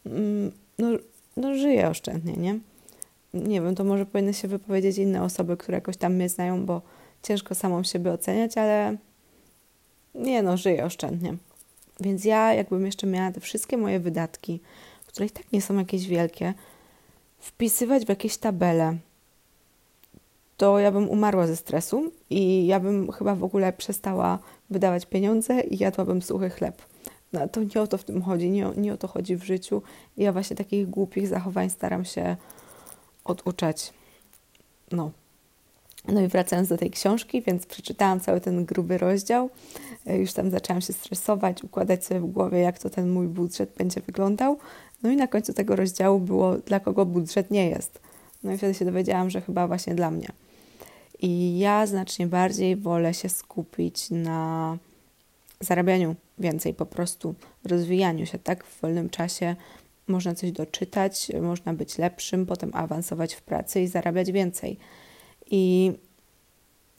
mm, 0.06 0.52
no, 0.80 0.88
no 1.38 1.56
żyję 1.56 1.88
oszczędnie, 1.88 2.34
nie? 2.34 2.60
Nie 3.44 3.62
wiem, 3.62 3.76
to 3.76 3.84
może 3.84 4.06
powinny 4.06 4.34
się 4.34 4.48
wypowiedzieć 4.48 4.98
inne 4.98 5.24
osoby, 5.24 5.58
które 5.58 5.78
jakoś 5.78 5.98
tam 5.98 6.14
mnie 6.14 6.30
znają, 6.30 6.66
bo 6.66 6.82
ciężko 7.24 7.56
samą 7.56 7.84
siebie 7.84 8.12
oceniać, 8.12 8.58
ale 8.58 8.98
nie 10.16 10.44
no, 10.44 10.58
żyję 10.58 10.86
oszczędnie. 10.86 11.38
Więc 12.00 12.26
ja 12.26 12.54
jakbym 12.54 12.86
jeszcze 12.86 13.08
miała 13.08 13.32
te 13.32 13.40
wszystkie 13.40 13.78
moje 13.78 14.00
wydatki, 14.00 14.60
które 15.08 15.26
i 15.26 15.30
tak 15.30 15.52
nie 15.52 15.62
są 15.62 15.78
jakieś 15.78 16.08
wielkie, 16.08 16.54
wpisywać 17.40 18.06
w 18.06 18.10
jakieś 18.10 18.38
tabele, 18.38 18.98
to 20.58 20.80
ja 20.80 20.92
bym 20.92 21.10
umarła 21.10 21.48
ze 21.48 21.56
stresu 21.56 22.12
i 22.30 22.68
ja 22.68 22.80
bym 22.80 23.12
chyba 23.12 23.36
w 23.36 23.44
ogóle 23.44 23.74
przestała 23.74 24.40
wydawać 24.70 25.06
pieniądze 25.06 25.62
i 25.62 25.78
jadłabym 25.78 26.22
suchy 26.22 26.50
chleb. 26.50 26.82
No 27.34 27.48
to 27.48 27.64
nie 27.64 27.82
o 27.82 27.88
to 27.88 27.98
w 27.98 28.04
tym 28.04 28.22
chodzi, 28.22 28.50
nie 28.50 28.68
o, 28.68 28.74
nie 28.74 28.94
o 28.94 28.98
to 28.98 29.08
chodzi 29.08 29.36
w 29.36 29.44
życiu. 29.44 29.82
Ja 30.18 30.34
właśnie 30.34 30.56
takich 30.56 30.90
głupich 30.90 31.28
zachowań 31.28 31.70
staram 31.70 32.06
się 32.06 32.36
oduczać. 33.28 33.94
No. 34.92 35.12
No 36.08 36.22
i 36.22 36.28
wracając 36.28 36.70
do 36.70 36.78
tej 36.78 36.92
książki, 36.92 37.42
więc 37.42 37.66
przeczytałam 37.66 38.20
cały 38.20 38.42
ten 38.42 38.66
gruby 38.66 38.98
rozdział. 38.98 39.50
E, 40.06 40.18
już 40.18 40.34
tam 40.34 40.52
zaczęłam 40.52 40.82
się 40.82 40.94
stresować, 40.94 41.64
układać 41.64 42.06
sobie 42.06 42.20
w 42.20 42.26
głowie, 42.26 42.60
jak 42.60 42.80
to 42.80 42.90
ten 42.90 43.10
mój 43.10 43.28
budżet 43.28 43.74
będzie 43.78 44.02
wyglądał. 44.02 44.58
No 45.04 45.12
i 45.12 45.16
na 45.16 45.28
końcu 45.28 45.54
tego 45.54 45.76
rozdziału 45.76 46.20
było, 46.20 46.58
dla 46.58 46.80
kogo 46.80 47.06
budżet 47.06 47.52
nie 47.52 47.70
jest. 47.70 48.00
No 48.44 48.54
i 48.54 48.58
wtedy 48.58 48.74
się 48.74 48.86
dowiedziałam, 48.86 49.30
że 49.30 49.42
chyba 49.42 49.68
właśnie 49.68 49.96
dla 49.96 50.12
mnie. 50.12 50.28
I 51.22 51.60
ja 51.60 51.86
znacznie 51.86 52.28
bardziej 52.28 52.76
wolę 52.76 53.14
się 53.14 53.30
skupić 53.30 54.10
na 54.10 54.78
zarabianiu 55.60 56.16
więcej, 56.40 56.74
po 56.74 56.86
prostu 56.86 57.36
rozwijaniu 57.66 58.26
się, 58.26 58.40
tak? 58.40 58.64
W 58.64 58.82
wolnym 58.82 59.10
czasie 59.10 59.56
można 60.08 60.36
coś 60.36 60.52
doczytać, 60.52 61.32
można 61.42 61.74
być 61.74 61.98
lepszym, 61.98 62.46
potem 62.46 62.72
awansować 62.74 63.34
w 63.34 63.42
pracy 63.42 63.82
i 63.82 63.88
zarabiać 63.88 64.32
więcej. 64.32 64.78
I 65.52 65.92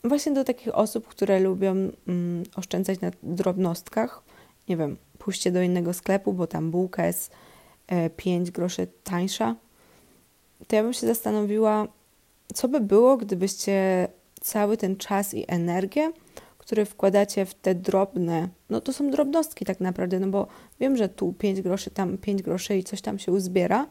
właśnie 0.03 0.31
do 0.31 0.43
takich 0.43 0.75
osób, 0.75 1.07
które 1.07 1.39
lubią 1.39 1.71
mm, 2.07 2.43
oszczędzać 2.55 3.01
na 3.01 3.11
drobnostkach, 3.23 4.23
nie 4.69 4.77
wiem, 4.77 4.97
pójście 5.17 5.51
do 5.51 5.61
innego 5.61 5.93
sklepu, 5.93 6.33
bo 6.33 6.47
tam 6.47 6.71
bułka 6.71 7.07
jest 7.07 7.31
e, 7.87 8.09
5 8.09 8.51
groszy 8.51 8.87
tańsza, 9.03 9.55
to 10.67 10.75
ja 10.75 10.83
bym 10.83 10.93
się 10.93 11.07
zastanowiła, 11.07 11.87
co 12.53 12.67
by 12.67 12.79
było, 12.79 13.17
gdybyście 13.17 14.07
cały 14.41 14.77
ten 14.77 14.95
czas 14.95 15.33
i 15.33 15.45
energię, 15.47 16.11
które 16.69 16.85
wkładacie 16.85 17.45
w 17.45 17.53
te 17.53 17.75
drobne, 17.75 18.49
no 18.69 18.81
to 18.81 18.93
są 18.93 19.11
drobnostki 19.11 19.65
tak 19.65 19.79
naprawdę, 19.79 20.19
no 20.19 20.27
bo 20.27 20.47
wiem, 20.79 20.97
że 20.97 21.09
tu 21.09 21.33
5 21.33 21.61
groszy, 21.61 21.91
tam 21.91 22.17
5 22.17 22.41
groszy 22.41 22.77
i 22.77 22.83
coś 22.83 23.01
tam 23.01 23.19
się 23.19 23.31
uzbiera, 23.31 23.87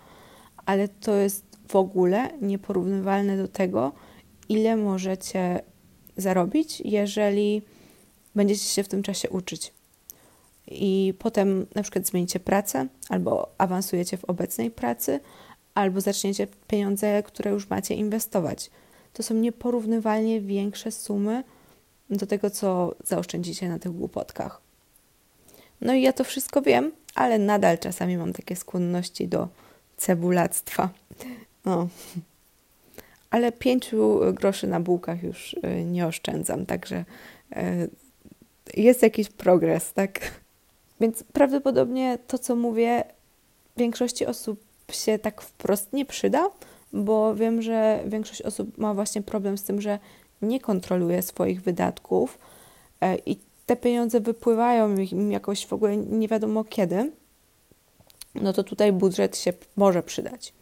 ale 0.67 0.89
to 0.89 1.15
jest 1.15 1.45
w 1.69 1.77
ogóle 1.77 2.31
nieporównywalne 2.41 3.37
do 3.37 3.49
tego, 3.49 3.93
ile 4.49 4.77
możecie 4.77 5.61
zarobić, 6.17 6.81
jeżeli 6.81 7.63
będziecie 8.35 8.65
się 8.65 8.83
w 8.83 8.89
tym 8.89 9.03
czasie 9.03 9.31
uczyć. 9.31 9.73
I 10.67 11.15
potem 11.19 11.67
na 11.75 11.83
przykład 11.83 12.07
zmienicie 12.07 12.41
pracę, 12.41 12.87
albo 13.09 13.55
awansujecie 13.59 14.17
w 14.17 14.25
obecnej 14.25 14.71
pracy, 14.71 15.21
albo 15.75 16.01
zaczniecie 16.01 16.47
pieniądze, 16.69 17.23
które 17.23 17.51
już 17.51 17.71
macie 17.71 17.95
inwestować. 17.95 18.71
To 19.13 19.23
są 19.23 19.35
nieporównywalnie 19.35 20.41
większe 20.41 20.91
sumy 20.91 21.45
do 22.11 22.27
tego, 22.27 22.51
co 22.51 22.95
zaoszczędzicie 23.05 23.69
na 23.69 23.79
tych 23.79 23.93
głupotkach. 23.93 24.61
No 25.81 25.95
i 25.95 26.03
ja 26.03 26.13
to 26.13 26.25
wszystko 26.25 26.63
wiem, 26.63 26.93
ale 27.15 27.39
nadal 27.39 27.79
czasami 27.79 28.17
mam 28.17 28.33
takie 28.33 28.57
skłonności 28.57 29.29
do 29.29 29.49
cebulactwa. 29.97 30.89
No. 31.65 31.89
Ale 33.31 33.53
pięciu 33.53 34.21
groszy 34.33 34.67
na 34.67 34.81
bułkach 34.81 35.23
już 35.23 35.53
y, 35.53 35.85
nie 35.85 36.07
oszczędzam, 36.07 36.67
także 36.67 37.05
y, 37.57 37.91
jest 38.75 39.03
jakiś 39.03 39.29
progres, 39.29 39.93
tak? 39.93 40.21
Więc 41.01 41.23
prawdopodobnie 41.23 42.19
to, 42.27 42.39
co 42.39 42.57
mówię, 42.57 43.05
większości 43.77 44.27
osób 44.27 44.61
się 44.93 45.19
tak 45.19 45.43
wprost 45.43 45.93
nie 45.93 46.05
przyda, 46.05 46.51
bo 46.93 47.35
wiem, 47.35 47.63
że 47.63 48.03
większość 48.07 48.43
osób 48.43 48.79
ma 48.79 48.95
właśnie 48.95 49.23
problem 49.23 49.59
z 49.59 49.65
tym, 49.65 49.81
że 49.81 49.99
nie 50.43 50.61
kontroluje 50.61 51.23
swoich 51.23 51.63
wydatków 51.63 52.39
e, 53.01 53.17
i 53.27 53.39
te 53.67 53.77
pieniądze 53.77 54.21
wypływają 54.21 54.97
im 54.97 55.33
jakoś 55.33 55.67
w 55.67 55.73
ogóle 55.73 55.97
nie 55.97 56.29
wiadomo 56.29 56.65
kiedy, 56.65 57.13
no 58.35 58.53
to 58.53 58.65
tutaj 58.65 58.93
budżet 58.93 59.37
się 59.37 59.53
może 59.77 60.03
przydać. 60.03 60.53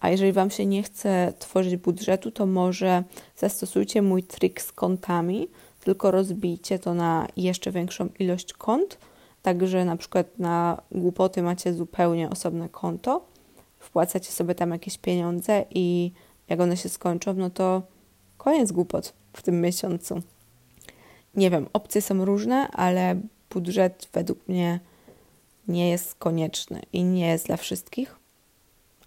A 0.00 0.10
jeżeli 0.10 0.32
Wam 0.32 0.50
się 0.50 0.66
nie 0.66 0.82
chce 0.82 1.32
tworzyć 1.38 1.76
budżetu, 1.76 2.30
to 2.30 2.46
może 2.46 3.04
zastosujcie 3.36 4.02
mój 4.02 4.22
trik 4.22 4.60
z 4.62 4.72
kontami, 4.72 5.48
tylko 5.80 6.10
rozbijcie 6.10 6.78
to 6.78 6.94
na 6.94 7.26
jeszcze 7.36 7.70
większą 7.72 8.08
ilość 8.18 8.52
kont, 8.52 8.98
także 9.42 9.84
na 9.84 9.96
przykład 9.96 10.38
na 10.38 10.82
głupoty 10.92 11.42
macie 11.42 11.74
zupełnie 11.74 12.30
osobne 12.30 12.68
konto, 12.68 13.26
wpłacacie 13.78 14.32
sobie 14.32 14.54
tam 14.54 14.70
jakieś 14.70 14.98
pieniądze 14.98 15.64
i 15.70 16.12
jak 16.48 16.60
one 16.60 16.76
się 16.76 16.88
skończą, 16.88 17.34
no 17.34 17.50
to 17.50 17.82
koniec 18.38 18.72
głupot 18.72 19.12
w 19.32 19.42
tym 19.42 19.60
miesiącu. 19.60 20.22
Nie 21.34 21.50
wiem, 21.50 21.66
opcje 21.72 22.02
są 22.02 22.24
różne, 22.24 22.68
ale 22.68 23.20
budżet 23.50 24.08
według 24.12 24.48
mnie 24.48 24.80
nie 25.68 25.90
jest 25.90 26.14
konieczny 26.14 26.82
i 26.92 27.04
nie 27.04 27.28
jest 27.28 27.46
dla 27.46 27.56
wszystkich. 27.56 28.16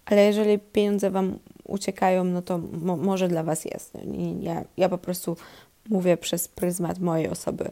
Ale 0.04 0.24
jeżeli 0.24 0.58
pieniądze 0.58 1.10
Wam 1.10 1.38
uciekają, 1.64 2.24
no 2.24 2.42
to 2.42 2.58
mo 2.58 2.96
może 2.96 3.28
dla 3.28 3.42
Was 3.42 3.64
jest. 3.64 3.92
Ja, 4.40 4.64
ja 4.76 4.88
po 4.88 4.98
prostu 4.98 5.36
mówię 5.88 6.16
przez 6.16 6.48
pryzmat 6.48 6.98
mojej 6.98 7.28
osoby. 7.28 7.70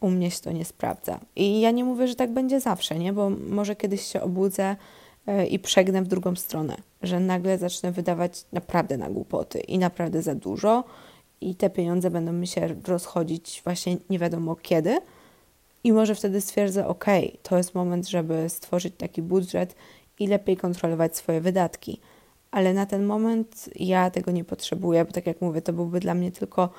U 0.00 0.10
mnie 0.10 0.30
się 0.30 0.40
to 0.40 0.52
nie 0.52 0.64
sprawdza. 0.64 1.20
I 1.36 1.60
ja 1.60 1.70
nie 1.70 1.84
mówię, 1.84 2.08
że 2.08 2.14
tak 2.14 2.32
będzie 2.32 2.60
zawsze, 2.60 2.98
nie? 2.98 3.12
Bo 3.12 3.30
może 3.30 3.76
kiedyś 3.76 4.02
się 4.02 4.20
obudzę 4.20 4.76
i 5.48 5.58
przegnę 5.58 6.02
w 6.02 6.08
drugą 6.08 6.36
stronę, 6.36 6.76
że 7.02 7.20
nagle 7.20 7.58
zacznę 7.58 7.92
wydawać 7.92 8.44
naprawdę 8.52 8.96
na 8.96 9.10
głupoty 9.10 9.60
i 9.60 9.78
naprawdę 9.78 10.22
za 10.22 10.34
dużo 10.34 10.84
i 11.40 11.54
te 11.54 11.70
pieniądze 11.70 12.10
będą 12.10 12.32
mi 12.32 12.46
się 12.46 12.68
rozchodzić 12.86 13.60
właśnie 13.64 13.96
nie 14.10 14.18
wiadomo 14.18 14.56
kiedy 14.56 15.00
i 15.84 15.92
może 15.92 16.14
wtedy 16.14 16.40
stwierdzę, 16.40 16.86
ok, 16.86 17.04
to 17.42 17.56
jest 17.56 17.74
moment, 17.74 18.08
żeby 18.08 18.48
stworzyć 18.48 18.94
taki 18.98 19.22
budżet 19.22 19.74
i 20.18 20.26
lepiej 20.26 20.56
kontrolować 20.56 21.16
swoje 21.16 21.40
wydatki. 21.40 22.00
Ale 22.50 22.74
na 22.74 22.86
ten 22.86 23.04
moment 23.04 23.70
ja 23.76 24.10
tego 24.10 24.30
nie 24.30 24.44
potrzebuję, 24.44 25.04
bo 25.04 25.12
tak 25.12 25.26
jak 25.26 25.40
mówię, 25.40 25.62
to 25.62 25.72
byłby 25.72 26.00
dla 26.00 26.14
mnie 26.14 26.32
tylko 26.32 26.70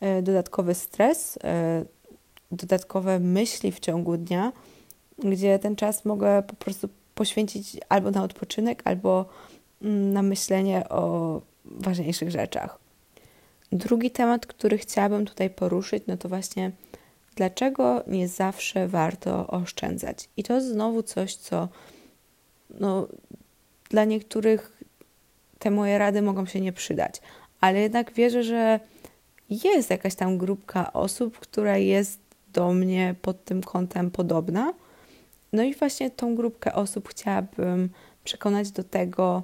e, 0.00 0.22
dodatkowy 0.22 0.74
stres, 0.74 1.38
e, 1.44 1.84
dodatkowe 2.52 3.18
myśli 3.18 3.72
w 3.72 3.80
ciągu 3.80 4.16
dnia, 4.16 4.52
gdzie 5.18 5.58
ten 5.58 5.76
czas 5.76 6.04
mogę 6.04 6.42
po 6.42 6.54
prostu 6.54 6.88
poświęcić 7.16 7.76
albo 7.88 8.10
na 8.10 8.22
odpoczynek, 8.22 8.82
albo 8.84 9.26
mm, 9.82 10.12
na 10.12 10.22
myślenie 10.22 10.88
o 10.88 11.40
ważniejszych 11.64 12.30
rzeczach. 12.30 12.78
Drugi 13.72 14.10
temat, 14.10 14.46
który 14.46 14.78
chciałabym 14.78 15.26
tutaj 15.26 15.50
poruszyć, 15.50 16.02
no 16.06 16.16
to 16.16 16.28
właśnie 16.28 16.72
dlaczego 17.36 18.04
nie 18.06 18.28
zawsze 18.28 18.88
warto 18.88 19.46
oszczędzać. 19.46 20.28
I 20.36 20.42
to 20.42 20.60
znowu 20.60 21.02
coś, 21.02 21.34
co 21.36 21.68
no, 22.70 23.08
dla 23.90 24.04
niektórych 24.04 24.82
te 25.58 25.70
moje 25.70 25.98
rady 25.98 26.22
mogą 26.22 26.46
się 26.46 26.60
nie 26.60 26.72
przydać, 26.72 27.20
ale 27.60 27.80
jednak 27.80 28.12
wierzę, 28.12 28.42
że 28.42 28.80
jest 29.50 29.90
jakaś 29.90 30.14
tam 30.14 30.38
grupka 30.38 30.92
osób, 30.92 31.38
która 31.38 31.76
jest 31.76 32.20
do 32.52 32.72
mnie 32.72 33.14
pod 33.22 33.44
tym 33.44 33.62
kątem 33.62 34.10
podobna. 34.10 34.74
No 35.52 35.62
i 35.62 35.74
właśnie 35.74 36.10
tą 36.10 36.34
grupkę 36.34 36.74
osób 36.74 37.08
chciałabym 37.08 37.90
przekonać 38.24 38.70
do 38.70 38.84
tego, 38.84 39.42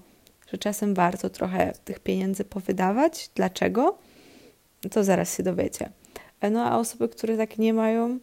że 0.53 0.59
czasem 0.59 0.95
warto 0.95 1.31
trochę 1.31 1.73
tych 1.85 2.01
pieniędzy 2.01 2.45
powydawać. 2.45 3.31
Dlaczego? 3.35 3.99
To 4.91 5.05
zaraz 5.05 5.37
się 5.37 5.43
dowiecie. 5.43 5.91
No 6.51 6.65
a 6.65 6.79
osoby, 6.79 7.09
które 7.09 7.37
tak 7.37 7.59
nie 7.59 7.75
mają, 7.75 8.19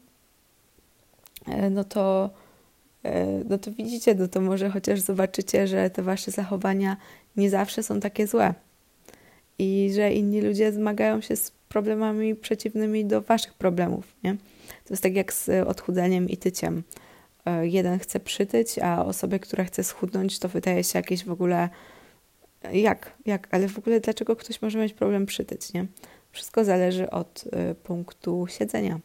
e, 1.48 1.70
no 1.70 1.84
to, 1.84 2.30
e, 3.04 3.44
no 3.50 3.58
to 3.58 3.72
widzicie, 3.72 4.16
no 4.16 4.28
to 4.28 4.42
może 4.42 4.70
chociaż 4.70 5.00
zobaczycie, 5.00 5.68
że 5.68 5.90
te 5.90 6.04
wasze 6.04 6.32
zachowania 6.32 6.98
nie 7.36 7.50
zawsze 7.50 7.84
są 7.84 8.00
takie 8.00 8.28
złe 8.28 8.54
i 9.60 9.92
że 9.96 10.14
inni 10.14 10.42
ludzie 10.42 10.72
zmagają 10.72 11.22
się 11.22 11.36
z 11.36 11.52
problemami 11.70 12.36
przeciwnymi 12.36 13.06
do 13.06 13.22
waszych 13.22 13.54
problemów, 13.54 14.16
nie? 14.24 14.36
To 14.86 14.94
jest 14.94 15.04
tak 15.04 15.16
jak 15.16 15.34
z 15.34 15.68
odchudzeniem 15.68 16.30
i 16.30 16.38
tyciem. 16.38 16.84
E, 17.46 17.67
jeden 17.67 18.00
chce 18.00 18.19
przytyć, 18.19 18.79
a 18.79 19.05
osobie, 19.05 19.39
która 19.39 19.63
chce 19.63 19.84
schudnąć, 19.84 20.39
to 20.39 20.50
wydaje 20.50 20.84
się 20.84 21.00
jakieś 21.00 21.25
w 21.25 21.31
ogóle 21.31 21.69
jak, 22.74 23.13
jak, 23.25 23.48
ale 23.51 23.67
w 23.67 23.77
ogóle 23.77 24.00
dlaczego 24.00 24.36
ktoś 24.36 24.62
może 24.62 24.79
mieć 24.79 24.93
problem 24.93 25.25
przytyć, 25.25 25.74
nie? 25.74 25.86
Wszystko 26.31 26.65
zależy 26.65 27.10
od 27.10 27.43
y, 27.72 27.75
punktu 27.75 28.46
siedzenia. 28.50 29.00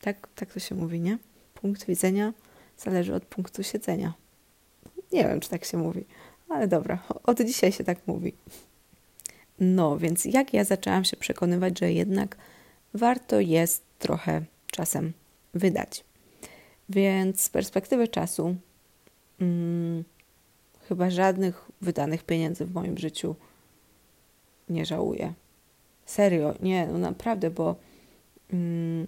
Tak, 0.00 0.28
tak 0.34 0.52
to 0.52 0.60
się 0.60 0.74
mówi, 0.74 1.00
nie? 1.00 1.18
Punkt 1.54 1.86
widzenia 1.86 2.32
zależy 2.78 3.14
od 3.14 3.24
punktu 3.24 3.62
siedzenia. 3.62 4.14
Nie 5.12 5.24
wiem, 5.24 5.40
czy 5.40 5.48
tak 5.48 5.64
się 5.64 5.78
mówi, 5.78 6.04
ale 6.48 6.68
dobra, 6.68 7.02
od 7.22 7.40
dzisiaj 7.40 7.72
się 7.72 7.84
tak 7.84 7.98
mówi. 8.06 8.34
No, 9.60 9.98
więc 9.98 10.24
jak 10.24 10.54
ja 10.54 10.64
zaczęłam 10.64 11.04
się 11.04 11.16
przekonywać, 11.16 11.78
że 11.78 11.92
jednak 11.92 12.36
warto 12.94 13.40
jest 13.40 13.82
trochę 13.98 14.42
czasem 14.66 15.12
wydać. 15.54 16.04
Więc 16.90 17.42
z 17.42 17.48
perspektywy 17.48 18.08
czasu, 18.08 18.56
hmm, 19.38 20.04
chyba 20.88 21.10
żadnych 21.10 21.70
wydanych 21.80 22.24
pieniędzy 22.24 22.64
w 22.64 22.74
moim 22.74 22.98
życiu 22.98 23.34
nie 24.68 24.86
żałuję. 24.86 25.32
Serio, 26.06 26.54
nie, 26.62 26.86
no 26.86 26.98
naprawdę, 26.98 27.50
bo 27.50 27.76
mm, 28.52 29.06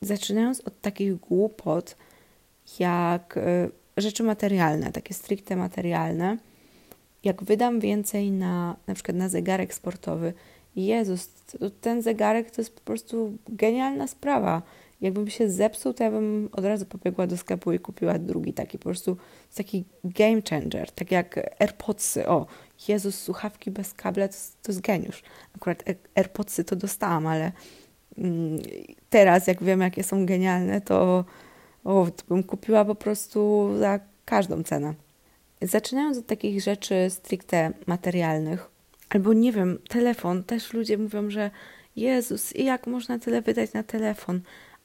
zaczynając 0.00 0.60
od 0.60 0.80
takich 0.80 1.16
głupot, 1.16 1.96
jak 2.78 3.36
y, 3.36 3.70
rzeczy 3.96 4.22
materialne, 4.22 4.92
takie 4.92 5.14
stricte 5.14 5.56
materialne, 5.56 6.36
jak 7.24 7.42
wydam 7.42 7.80
więcej 7.80 8.30
na 8.30 8.76
na 8.86 8.94
przykład 8.94 9.16
na 9.16 9.28
zegarek 9.28 9.74
sportowy, 9.74 10.32
Jezus, 10.76 11.30
ten 11.80 12.02
zegarek 12.02 12.50
to 12.50 12.60
jest 12.60 12.74
po 12.74 12.80
prostu 12.80 13.32
genialna 13.48 14.06
sprawa. 14.06 14.62
Jakbym 15.00 15.30
się 15.30 15.50
zepsuł, 15.50 15.92
to 15.94 16.04
ja 16.04 16.10
bym 16.10 16.48
od 16.52 16.64
razu 16.64 16.86
pobiegła 16.86 17.26
do 17.26 17.36
sklepu 17.36 17.72
i 17.72 17.78
kupiła 17.78 18.18
drugi 18.18 18.52
taki 18.52 18.78
po 18.78 18.84
prostu 18.84 19.16
taki 19.54 19.84
game 20.04 20.42
changer, 20.50 20.90
tak 20.92 21.10
jak 21.10 21.56
AirPodsy. 21.58 22.28
O, 22.28 22.46
Jezus, 22.88 23.18
słuchawki 23.18 23.70
bez 23.70 23.94
kabla 23.94 24.28
to, 24.28 24.34
to 24.62 24.72
jest 24.72 24.80
geniusz. 24.80 25.22
Akurat 25.56 25.84
AirPodsy 26.14 26.64
to 26.64 26.76
dostałam, 26.76 27.26
ale 27.26 27.52
mm, 28.18 28.58
teraz 29.10 29.46
jak 29.46 29.62
wiem, 29.62 29.80
jakie 29.80 30.02
są 30.02 30.26
genialne, 30.26 30.80
to, 30.80 31.24
o, 31.84 32.06
to 32.16 32.24
bym 32.28 32.42
kupiła 32.42 32.84
po 32.84 32.94
prostu 32.94 33.70
za 33.78 34.00
każdą 34.24 34.62
cenę. 34.62 34.94
Zaczynając 35.62 36.18
od 36.18 36.26
takich 36.26 36.62
rzeczy 36.62 36.94
stricte 37.08 37.72
materialnych, 37.86 38.70
albo 39.10 39.32
nie 39.32 39.52
wiem, 39.52 39.78
telefon. 39.88 40.44
Też 40.44 40.72
ludzie 40.72 40.98
mówią, 40.98 41.30
że 41.30 41.50
Jezus, 41.96 42.54
jak 42.54 42.86
można 42.86 43.18
tyle 43.18 43.42
wydać 43.42 43.72
na 43.72 43.82
telefon? 43.82 44.40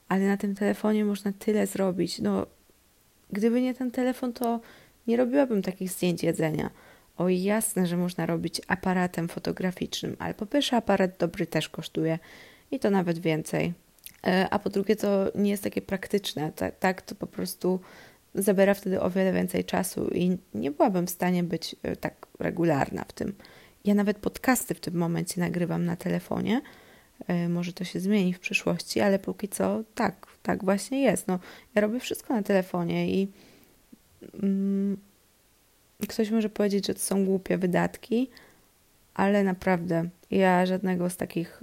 Ale 0.08 0.26
na 0.26 0.36
tym 0.36 0.54
telefonie 0.54 1.04
można 1.04 1.32
tyle 1.32 1.66
zrobić. 1.66 2.18
No, 2.18 2.46
gdyby 3.32 3.62
nie 3.62 3.74
ten 3.74 3.90
telefon, 3.90 4.32
to 4.32 4.60
nie 5.06 5.16
robiłabym 5.16 5.62
takich 5.62 5.90
zdjęć 5.90 6.22
jedzenia. 6.22 6.70
O 7.16 7.28
jasne, 7.28 7.86
że 7.86 7.96
można 7.96 8.26
robić 8.26 8.60
aparatem 8.68 9.28
fotograficznym, 9.28 10.16
ale 10.18 10.34
po 10.34 10.46
pierwsze 10.46 10.76
aparat 10.76 11.16
dobry 11.18 11.46
też 11.46 11.68
kosztuje 11.68 12.18
i 12.70 12.78
to 12.78 12.90
nawet 12.90 13.18
więcej. 13.18 13.72
E, 14.26 14.48
a 14.50 14.58
po 14.58 14.70
drugie 14.70 14.96
to 14.96 15.32
nie 15.34 15.50
jest 15.50 15.62
takie 15.62 15.82
praktyczne. 15.82 16.52
Tak, 16.52 16.78
tak 16.78 17.02
to 17.02 17.14
po 17.14 17.26
prostu 17.26 17.80
zabiera 18.34 18.74
wtedy 18.74 19.00
o 19.00 19.10
wiele 19.10 19.32
więcej 19.32 19.64
czasu 19.64 20.08
i 20.08 20.38
nie 20.54 20.70
byłabym 20.70 21.06
w 21.06 21.10
stanie 21.10 21.42
być 21.42 21.76
e, 21.82 21.96
tak 21.96 22.26
regularna 22.38 23.04
w 23.08 23.12
tym. 23.12 23.34
Ja 23.84 23.94
nawet 23.94 24.18
podcasty 24.18 24.74
w 24.74 24.80
tym 24.80 24.94
momencie 24.94 25.40
nagrywam 25.40 25.84
na 25.84 25.96
telefonie, 25.96 26.60
może 27.48 27.72
to 27.72 27.84
się 27.84 28.00
zmieni 28.00 28.34
w 28.34 28.40
przyszłości, 28.40 29.00
ale 29.00 29.18
póki 29.18 29.48
co 29.48 29.82
tak, 29.94 30.26
tak 30.42 30.64
właśnie 30.64 31.02
jest. 31.02 31.28
No, 31.28 31.38
ja 31.74 31.80
robię 31.80 32.00
wszystko 32.00 32.34
na 32.34 32.42
telefonie 32.42 33.10
i 33.10 33.28
mm, 34.42 34.96
ktoś 36.08 36.30
może 36.30 36.48
powiedzieć, 36.48 36.86
że 36.86 36.94
to 36.94 37.00
są 37.00 37.24
głupie 37.24 37.58
wydatki, 37.58 38.30
ale 39.14 39.44
naprawdę 39.44 40.08
ja 40.30 40.66
żadnego 40.66 41.10
z 41.10 41.16
takich 41.16 41.60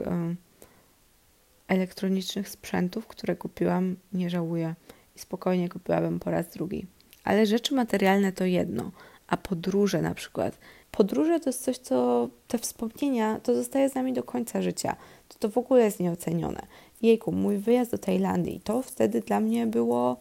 elektronicznych 1.68 2.50
sprzętów, 2.50 3.08
które 3.08 3.36
kupiłam, 3.36 3.96
nie 4.14 4.30
żałuję 4.30 4.76
i 5.16 5.20
spokojnie 5.20 5.70
kupiłabym 5.70 6.20
po 6.20 6.32
raz 6.32 6.50
drugi. 6.50 6.86
Ale 7.24 7.46
rzeczy 7.46 7.76
materialne 7.76 8.32
to 8.32 8.46
jedno, 8.46 8.92
a 9.28 9.38
podróże 9.38 10.02
na 10.02 10.14
przykład. 10.14 10.58
Podróże 10.92 11.40
to 11.40 11.50
jest 11.50 11.64
coś, 11.64 11.78
co 11.78 12.30
te 12.48 12.58
wspomnienia 12.58 13.40
to 13.40 13.56
zostaje 13.56 13.90
z 13.90 13.96
nami 13.96 14.14
do 14.14 14.24
końca 14.24 14.62
życia 14.62 14.96
to 15.34 15.40
to 15.40 15.50
w 15.50 15.58
ogóle 15.58 15.84
jest 15.84 16.00
nieocenione. 16.00 16.62
Jejku, 17.02 17.32
mój 17.32 17.58
wyjazd 17.58 17.92
do 17.92 17.98
Tajlandii, 17.98 18.62
to 18.64 18.82
wtedy 18.82 19.22
dla 19.22 19.40
mnie 19.40 19.68
było 19.68 20.18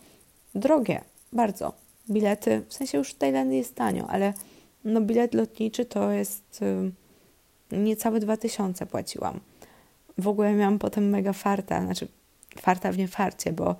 drogie, 0.55 1.01
bardzo. 1.33 1.72
Bilety, 2.11 2.62
w 2.68 2.75
sensie 2.75 2.98
już 2.98 3.11
w 3.11 3.18
Tajlandii 3.18 3.59
jest 3.59 3.75
tanio, 3.75 4.07
ale 4.07 4.33
no 4.85 5.01
bilet 5.01 5.35
lotniczy 5.35 5.85
to 5.85 6.11
jest 6.11 6.62
y, 7.72 7.77
niecałe 7.77 8.20
2000 8.20 8.87
płaciłam. 8.87 9.40
W 10.18 10.29
ogóle 10.29 10.53
miałam 10.53 10.79
potem 10.79 11.09
mega 11.09 11.33
farta, 11.33 11.85
znaczy 11.85 12.09
farta 12.59 12.92
w 12.92 12.98
niefarcie, 12.98 13.53
bo 13.53 13.77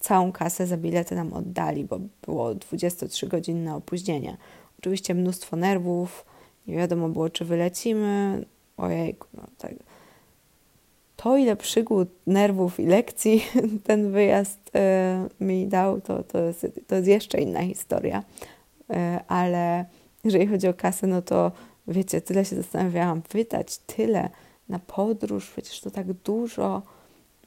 całą 0.00 0.32
kasę 0.32 0.66
za 0.66 0.76
bilety 0.76 1.14
nam 1.14 1.32
oddali, 1.32 1.84
bo 1.84 1.98
było 2.22 2.54
23-godzinne 2.54 3.74
opóźnienie. 3.74 4.36
Oczywiście 4.78 5.14
mnóstwo 5.14 5.56
nerwów, 5.56 6.24
nie 6.66 6.76
wiadomo 6.76 7.08
było, 7.08 7.30
czy 7.30 7.44
wylecimy. 7.44 8.44
Ojejku, 8.76 9.26
no 9.34 9.42
tak 9.58 9.87
to, 11.22 11.36
ile 11.36 11.56
przygód, 11.56 12.08
nerwów 12.26 12.80
i 12.80 12.86
lekcji 12.86 13.44
ten 13.86 14.12
wyjazd 14.12 14.70
e, 14.74 15.28
mi 15.40 15.66
dał, 15.66 16.00
to, 16.00 16.22
to, 16.22 16.38
jest, 16.38 16.66
to 16.86 16.94
jest 16.94 17.08
jeszcze 17.08 17.40
inna 17.40 17.62
historia. 17.62 18.22
E, 18.90 19.24
ale 19.28 19.84
jeżeli 20.24 20.46
chodzi 20.46 20.68
o 20.68 20.74
kasę, 20.74 21.06
no 21.06 21.22
to 21.22 21.52
wiecie, 21.88 22.20
tyle 22.20 22.44
się 22.44 22.56
zastanawiałam, 22.56 23.22
wydać 23.30 23.78
tyle 23.78 24.30
na 24.68 24.78
podróż, 24.78 25.50
przecież 25.50 25.80
to 25.80 25.90
tak 25.90 26.12
dużo. 26.12 26.82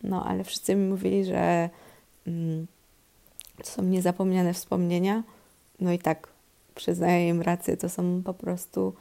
No, 0.04 0.26
ale 0.26 0.44
wszyscy 0.44 0.76
mi 0.76 0.90
mówili, 0.90 1.26
że 1.26 1.70
mm, 2.28 2.68
to 3.58 3.66
są 3.66 3.84
niezapomniane 3.84 4.54
wspomnienia. 4.54 5.24
No 5.80 5.92
i 5.92 6.00
tak, 6.00 6.28
przyznaję 6.76 7.30
im 7.30 7.42
rację, 7.42 7.78
to 7.78 7.90
są 7.90 8.22
po 8.24 8.34
prostu 8.34 8.94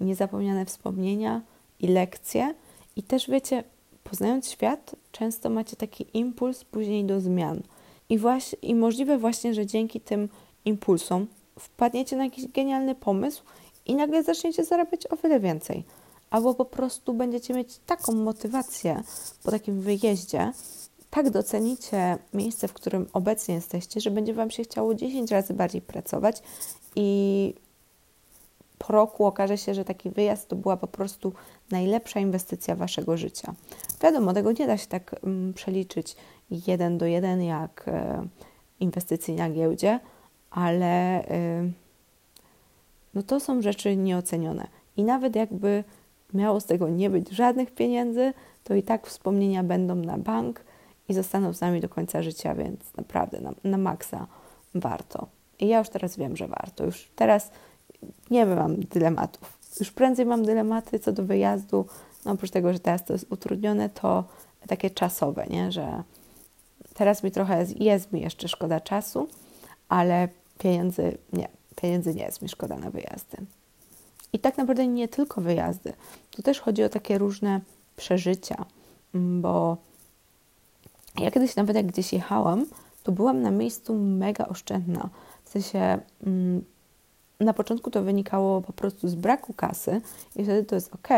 niezapomniane 0.00 0.64
wspomnienia 0.66 1.42
i 1.80 1.86
lekcje. 1.86 2.54
I 2.96 3.02
też 3.02 3.30
wiecie, 3.30 3.64
poznając 4.10 4.50
świat, 4.50 4.96
często 5.12 5.50
macie 5.50 5.76
taki 5.76 6.06
impuls 6.14 6.64
później 6.64 7.04
do 7.04 7.20
zmian. 7.20 7.62
I, 8.08 8.18
właśnie, 8.18 8.58
I 8.62 8.74
możliwe 8.74 9.18
właśnie, 9.18 9.54
że 9.54 9.66
dzięki 9.66 10.00
tym 10.00 10.28
impulsom 10.64 11.26
wpadniecie 11.58 12.16
na 12.16 12.24
jakiś 12.24 12.48
genialny 12.48 12.94
pomysł 12.94 13.42
i 13.86 13.94
nagle 13.94 14.22
zaczniecie 14.22 14.64
zarabiać 14.64 15.06
o 15.06 15.16
wiele 15.16 15.40
więcej. 15.40 15.84
Albo 16.30 16.54
po 16.54 16.64
prostu 16.64 17.14
będziecie 17.14 17.54
mieć 17.54 17.78
taką 17.86 18.12
motywację 18.12 19.02
po 19.42 19.50
takim 19.50 19.80
wyjeździe, 19.80 20.52
tak 21.10 21.30
docenicie 21.30 22.18
miejsce, 22.34 22.68
w 22.68 22.72
którym 22.72 23.06
obecnie 23.12 23.54
jesteście, 23.54 24.00
że 24.00 24.10
będzie 24.10 24.34
Wam 24.34 24.50
się 24.50 24.62
chciało 24.62 24.94
10 24.94 25.30
razy 25.30 25.54
bardziej 25.54 25.82
pracować 25.82 26.42
i 26.96 27.54
po 28.78 28.92
roku 28.92 29.26
okaże 29.26 29.58
się, 29.58 29.74
że 29.74 29.84
taki 29.84 30.10
wyjazd 30.10 30.48
to 30.48 30.56
była 30.56 30.76
po 30.76 30.86
prostu 30.86 31.32
najlepsza 31.70 32.20
inwestycja 32.20 32.76
Waszego 32.76 33.16
życia. 33.16 33.54
Wiadomo, 34.02 34.32
tego 34.32 34.52
nie 34.52 34.66
da 34.66 34.76
się 34.76 34.86
tak 34.86 35.14
um, 35.22 35.54
przeliczyć 35.54 36.16
jeden 36.50 36.98
do 36.98 37.06
jeden 37.06 37.42
jak 37.42 37.84
e, 37.88 38.26
inwestycji 38.80 39.34
na 39.34 39.50
giełdzie, 39.50 40.00
ale 40.50 41.24
no 43.14 43.22
to 43.22 43.40
są 43.40 43.62
rzeczy 43.62 43.96
nieocenione. 43.96 44.66
I 44.96 45.04
nawet 45.04 45.36
jakby 45.36 45.84
miało 46.34 46.60
z 46.60 46.64
tego 46.64 46.88
nie 46.88 47.10
być 47.10 47.30
żadnych 47.30 47.70
pieniędzy, 47.70 48.32
to 48.64 48.74
i 48.74 48.82
tak 48.82 49.06
wspomnienia 49.06 49.64
będą 49.64 49.94
na 49.94 50.18
bank 50.18 50.64
i 51.08 51.14
zostaną 51.14 51.52
z 51.52 51.60
nami 51.60 51.80
do 51.80 51.88
końca 51.88 52.22
życia, 52.22 52.54
więc 52.54 52.96
naprawdę 52.96 53.40
na, 53.40 53.52
na 53.64 53.78
maksa 53.78 54.26
warto. 54.74 55.26
I 55.60 55.68
ja 55.68 55.78
już 55.78 55.88
teraz 55.88 56.16
wiem, 56.16 56.36
że 56.36 56.48
warto. 56.48 56.84
Już 56.84 57.10
teraz 57.16 57.50
nie 58.30 58.46
mam 58.46 58.80
dylematów. 58.80 59.58
Już 59.80 59.90
prędzej 59.90 60.26
mam 60.26 60.44
dylematy 60.44 60.98
co 60.98 61.12
do 61.12 61.24
wyjazdu. 61.24 61.86
No 62.24 62.32
oprócz 62.32 62.50
tego, 62.50 62.72
że 62.72 62.78
teraz 62.78 63.04
to 63.04 63.12
jest 63.12 63.32
utrudnione, 63.32 63.90
to 63.90 64.24
takie 64.66 64.90
czasowe, 64.90 65.46
nie? 65.50 65.72
że 65.72 66.02
teraz 66.94 67.22
mi 67.22 67.30
trochę 67.30 67.58
jest, 67.58 67.80
jest 67.80 68.12
mi 68.12 68.20
jeszcze 68.20 68.48
szkoda 68.48 68.80
czasu, 68.80 69.28
ale 69.88 70.28
pieniędzy 70.58 71.18
nie, 71.32 71.48
pieniędzy 71.76 72.14
nie 72.14 72.22
jest 72.22 72.42
mi 72.42 72.48
szkoda 72.48 72.76
na 72.76 72.90
wyjazdy. 72.90 73.36
I 74.32 74.38
tak 74.38 74.58
naprawdę 74.58 74.86
nie 74.86 75.08
tylko 75.08 75.40
wyjazdy. 75.40 75.92
Tu 76.30 76.42
też 76.42 76.60
chodzi 76.60 76.84
o 76.84 76.88
takie 76.88 77.18
różne 77.18 77.60
przeżycia, 77.96 78.64
bo 79.14 79.76
ja 81.18 81.30
kiedyś 81.30 81.56
nawet 81.56 81.76
jak 81.76 81.86
gdzieś 81.86 82.12
jechałam, 82.12 82.66
to 83.02 83.12
byłam 83.12 83.42
na 83.42 83.50
miejscu 83.50 83.94
mega 83.94 84.46
oszczędna. 84.46 85.08
W 85.44 85.48
sensie 85.48 85.98
mm, 86.26 86.64
na 87.40 87.52
początku 87.52 87.90
to 87.90 88.02
wynikało 88.02 88.60
po 88.60 88.72
prostu 88.72 89.08
z 89.08 89.14
braku 89.14 89.54
kasy 89.54 90.00
i 90.36 90.44
wtedy 90.44 90.64
to 90.64 90.74
jest 90.74 90.94
ok, 90.94 91.08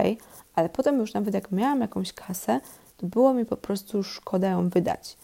ale 0.55 0.69
potem 0.69 0.99
już 0.99 1.15
nawet 1.15 1.35
jak 1.35 1.53
miałam 1.53 1.81
jakąś 1.81 2.13
kasę, 2.13 2.61
to 2.97 3.07
było 3.07 3.35
mi 3.35 3.45
po 3.47 3.57
prostu 3.57 4.03
szkoda 4.03 4.49
ją 4.49 4.69
wydać. 4.69 5.17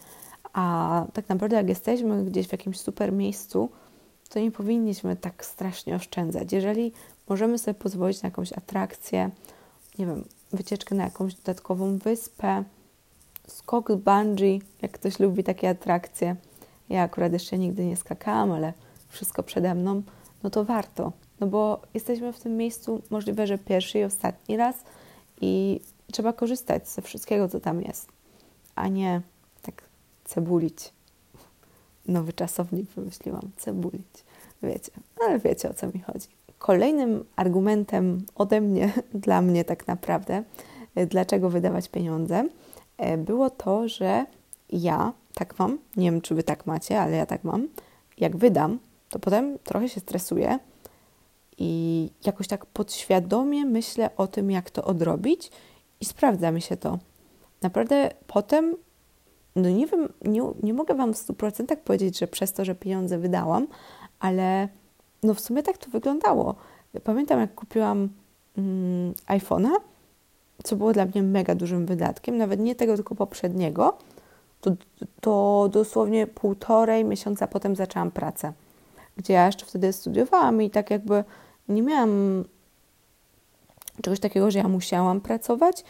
A 0.52 1.06
tak 1.12 1.28
naprawdę 1.28 1.56
jak 1.56 1.68
jesteśmy 1.68 2.24
gdzieś 2.24 2.48
w 2.48 2.52
jakimś 2.52 2.80
super 2.80 3.12
miejscu, 3.12 3.70
to 4.28 4.40
nie 4.40 4.50
powinniśmy 4.50 5.16
tak 5.16 5.44
strasznie 5.44 5.96
oszczędzać. 5.96 6.52
Jeżeli 6.52 6.92
możemy 7.28 7.58
sobie 7.58 7.74
pozwolić 7.74 8.22
na 8.22 8.26
jakąś 8.26 8.52
atrakcję, 8.52 9.30
nie 9.98 10.06
wiem, 10.06 10.24
wycieczkę 10.52 10.94
na 10.94 11.04
jakąś 11.04 11.34
dodatkową 11.34 11.98
wyspę, 11.98 12.64
skok 13.46 13.92
bungee, 13.92 14.62
jak 14.82 14.92
ktoś 14.92 15.20
lubi 15.20 15.44
takie 15.44 15.68
atrakcje. 15.68 16.36
Ja 16.88 17.02
akurat 17.02 17.32
jeszcze 17.32 17.58
nigdy 17.58 17.84
nie 17.84 17.96
skakałam, 17.96 18.52
ale 18.52 18.72
wszystko 19.08 19.42
przede 19.42 19.74
mną, 19.74 20.02
no 20.42 20.50
to 20.50 20.64
warto. 20.64 21.12
No 21.40 21.46
bo 21.46 21.82
jesteśmy 21.94 22.32
w 22.32 22.40
tym 22.40 22.56
miejscu 22.56 23.02
możliwe, 23.10 23.46
że 23.46 23.58
pierwszy 23.58 23.98
i 23.98 24.04
ostatni 24.04 24.56
raz 24.56 24.76
i 25.40 25.80
trzeba 26.12 26.32
korzystać 26.32 26.88
ze 26.88 27.02
wszystkiego, 27.02 27.48
co 27.48 27.60
tam 27.60 27.82
jest, 27.82 28.08
a 28.74 28.88
nie 28.88 29.22
tak 29.62 29.82
cebulić. 30.24 30.92
Nowy 32.08 32.32
czasownik 32.32 32.90
wymyśliłam, 32.90 33.50
cebulić. 33.56 34.24
Wiecie, 34.62 34.92
ale 35.20 35.38
wiecie 35.38 35.70
o 35.70 35.74
co 35.74 35.86
mi 35.86 36.00
chodzi. 36.00 36.28
Kolejnym 36.58 37.24
argumentem 37.36 38.26
ode 38.34 38.60
mnie, 38.60 38.92
dla 39.14 39.42
mnie 39.42 39.64
tak 39.64 39.86
naprawdę, 39.86 40.42
e, 40.94 41.06
dlaczego 41.06 41.50
wydawać 41.50 41.88
pieniądze, 41.88 42.48
e, 42.98 43.18
było 43.18 43.50
to, 43.50 43.88
że 43.88 44.26
ja 44.70 45.12
tak 45.34 45.58
mam, 45.58 45.78
nie 45.96 46.10
wiem 46.10 46.20
czy 46.20 46.34
wy 46.34 46.42
tak 46.42 46.66
macie, 46.66 47.00
ale 47.00 47.16
ja 47.16 47.26
tak 47.26 47.44
mam, 47.44 47.68
jak 48.18 48.36
wydam, 48.36 48.78
to 49.16 49.20
potem 49.20 49.58
trochę 49.58 49.88
się 49.88 50.00
stresuję 50.00 50.58
i 51.58 52.10
jakoś 52.24 52.48
tak 52.48 52.66
podświadomie 52.66 53.64
myślę 53.64 54.10
o 54.16 54.26
tym, 54.26 54.50
jak 54.50 54.70
to 54.70 54.84
odrobić 54.84 55.50
i 56.00 56.04
sprawdza 56.04 56.50
mi 56.50 56.62
się 56.62 56.76
to. 56.76 56.98
Naprawdę 57.62 58.10
potem, 58.26 58.76
no 59.56 59.70
nie 59.70 59.86
wiem, 59.86 60.08
nie, 60.24 60.42
nie 60.62 60.74
mogę 60.74 60.94
Wam 60.94 61.14
w 61.14 61.16
100% 61.16 61.76
powiedzieć, 61.76 62.18
że 62.18 62.26
przez 62.26 62.52
to, 62.52 62.64
że 62.64 62.74
pieniądze 62.74 63.18
wydałam, 63.18 63.66
ale 64.20 64.68
no 65.22 65.34
w 65.34 65.40
sumie 65.40 65.62
tak 65.62 65.78
to 65.78 65.90
wyglądało. 65.90 66.54
Pamiętam, 67.04 67.40
jak 67.40 67.54
kupiłam 67.54 68.08
mm, 68.58 69.14
iPhone'a, 69.26 69.70
co 70.64 70.76
było 70.76 70.92
dla 70.92 71.06
mnie 71.06 71.22
mega 71.22 71.54
dużym 71.54 71.86
wydatkiem, 71.86 72.36
nawet 72.36 72.60
nie 72.60 72.74
tego, 72.74 72.94
tylko 72.94 73.14
poprzedniego, 73.14 73.98
to, 74.60 74.70
to 75.20 75.68
dosłownie 75.72 76.26
półtorej 76.26 77.04
miesiąca 77.04 77.46
potem 77.46 77.76
zaczęłam 77.76 78.10
pracę, 78.10 78.52
gdzie 79.16 79.32
ja 79.32 79.46
jeszcze 79.46 79.66
wtedy 79.66 79.92
studiowałam 79.92 80.62
i 80.62 80.70
tak 80.70 80.90
jakby 80.90 81.24
nie 81.68 81.82
miałam 81.82 82.44
czegoś 84.02 84.20
takiego, 84.20 84.50
że 84.50 84.58
ja 84.58 84.68
musiałam 84.68 85.20
pracować, 85.20 85.84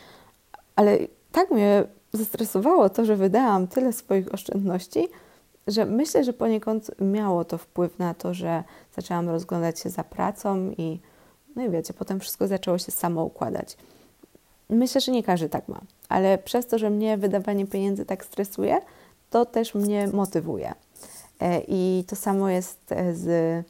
ale 0.77 0.99
tak 1.33 1.51
mnie 1.51 1.85
zestresowało 2.13 2.89
to, 2.89 3.05
że 3.05 3.17
wydałam 3.17 3.67
tyle 3.67 3.93
swoich 3.93 4.35
oszczędności, 4.35 5.09
że 5.67 5.87
myślę, 5.87 6.25
że 6.25 6.33
poniekąd 6.33 6.91
miało 7.01 7.45
to 7.45 7.59
wpływ 7.59 7.99
na 7.99 8.15
to, 8.15 8.35
że 8.35 8.65
zaczęłam 8.97 9.29
rozglądać 9.29 9.81
się 9.81 9.91
za 9.91 10.05
pracą 10.05 10.71
i 10.79 11.01
no 11.57 11.65
i 11.65 11.71
wiecie, 11.71 11.95
potem 11.95 12.21
wszystko 12.21 12.49
zaczęło 12.49 12.79
się 12.79 12.93
samo 12.93 13.25
układać. 13.25 13.77
Myślę, 14.71 15.01
że 15.01 15.13
nie 15.13 15.23
każdy 15.23 15.49
tak 15.49 15.69
ma, 15.69 15.81
ale 16.09 16.39
przez 16.39 16.67
to, 16.67 16.79
że 16.79 16.91
mnie 16.91 17.17
wydawanie 17.17 17.67
pieniędzy 17.67 18.05
tak 18.05 18.25
stresuje, 18.25 18.81
to 19.31 19.47
też 19.47 19.75
mnie 19.75 20.09
motywuje. 20.09 20.75
E, 21.41 21.61
I 21.69 22.05
to 22.07 22.17
samo 22.17 22.49
jest 22.49 22.93
e, 22.93 23.15
z 23.15 23.65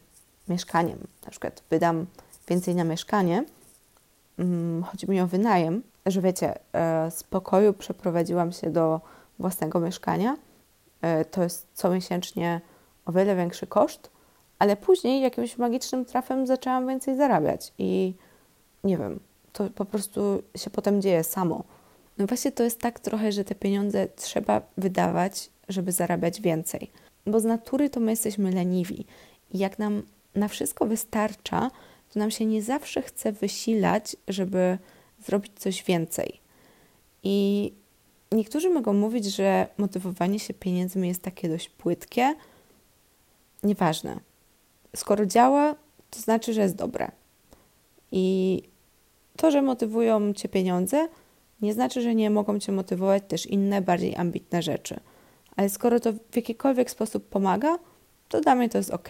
mieszkaniem. 0.48 0.98
Na 1.24 1.30
przykład 1.30 1.62
wydam 1.70 2.06
więcej 2.48 2.74
na 2.74 2.84
mieszkanie, 2.84 3.44
mm, 4.38 4.82
chodzi 4.82 5.10
mi 5.10 5.20
o 5.20 5.26
wynajem, 5.26 5.82
że 6.06 6.20
wiecie, 6.20 6.54
e, 6.72 7.10
z 7.10 7.22
pokoju 7.22 7.72
przeprowadziłam 7.72 8.52
się 8.52 8.70
do 8.70 9.00
własnego 9.38 9.80
mieszkania. 9.80 10.36
To 11.30 11.42
jest 11.42 11.66
comiesięcznie 11.74 12.60
o 13.04 13.12
wiele 13.12 13.36
większy 13.36 13.66
koszt, 13.66 14.10
ale 14.58 14.76
później 14.76 15.22
jakimś 15.22 15.58
magicznym 15.58 16.04
trafem 16.04 16.46
zaczęłam 16.46 16.86
więcej 16.86 17.16
zarabiać 17.16 17.72
i 17.78 18.14
nie 18.84 18.98
wiem, 18.98 19.20
to 19.52 19.70
po 19.70 19.84
prostu 19.84 20.42
się 20.56 20.70
potem 20.70 21.02
dzieje 21.02 21.24
samo. 21.24 21.64
No 22.18 22.26
właśnie 22.26 22.52
to 22.52 22.62
jest 22.62 22.80
tak 22.80 23.00
trochę, 23.00 23.32
że 23.32 23.44
te 23.44 23.54
pieniądze 23.54 24.08
trzeba 24.08 24.62
wydawać, 24.76 25.50
żeby 25.68 25.92
zarabiać 25.92 26.40
więcej. 26.40 26.90
Bo 27.26 27.40
z 27.40 27.44
natury 27.44 27.90
to 27.90 28.00
my 28.00 28.10
jesteśmy 28.10 28.50
leniwi. 28.50 29.06
I 29.50 29.58
jak 29.58 29.78
nam 29.78 30.02
na 30.34 30.48
wszystko 30.48 30.86
wystarcza, 30.86 31.70
to 32.12 32.18
nam 32.18 32.30
się 32.30 32.46
nie 32.46 32.62
zawsze 32.62 33.02
chce 33.02 33.32
wysilać, 33.32 34.16
żeby 34.28 34.78
zrobić 35.26 35.52
coś 35.56 35.84
więcej. 35.84 36.40
I 37.22 37.72
niektórzy 38.32 38.70
mogą 38.70 38.92
mówić, 38.92 39.24
że 39.24 39.68
motywowanie 39.78 40.38
się 40.38 40.54
pieniędzmi 40.54 41.08
jest 41.08 41.22
takie 41.22 41.48
dość 41.48 41.68
płytkie. 41.68 42.34
Nieważne. 43.62 44.20
Skoro 44.96 45.26
działa, 45.26 45.74
to 46.10 46.20
znaczy, 46.20 46.52
że 46.52 46.60
jest 46.62 46.76
dobre. 46.76 47.10
I 48.12 48.62
to, 49.36 49.50
że 49.50 49.62
motywują 49.62 50.34
cię 50.34 50.48
pieniądze, 50.48 51.08
nie 51.62 51.72
znaczy, 51.72 52.02
że 52.02 52.14
nie 52.14 52.30
mogą 52.30 52.58
cię 52.58 52.72
motywować 52.72 53.22
też 53.28 53.46
inne, 53.46 53.82
bardziej 53.82 54.16
ambitne 54.16 54.62
rzeczy. 54.62 55.00
Ale 55.56 55.68
skoro 55.68 56.00
to 56.00 56.12
w 56.12 56.36
jakikolwiek 56.36 56.90
sposób 56.90 57.28
pomaga, 57.28 57.78
to 58.28 58.40
dla 58.40 58.54
mnie 58.54 58.68
to 58.68 58.78
jest 58.78 58.90
ok. 58.90 59.08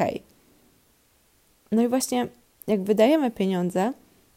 No 1.73 1.83
i 1.83 1.89
właśnie, 1.89 2.29
jak 2.67 2.83
wydajemy 2.83 3.31
pieniądze, 3.31 3.93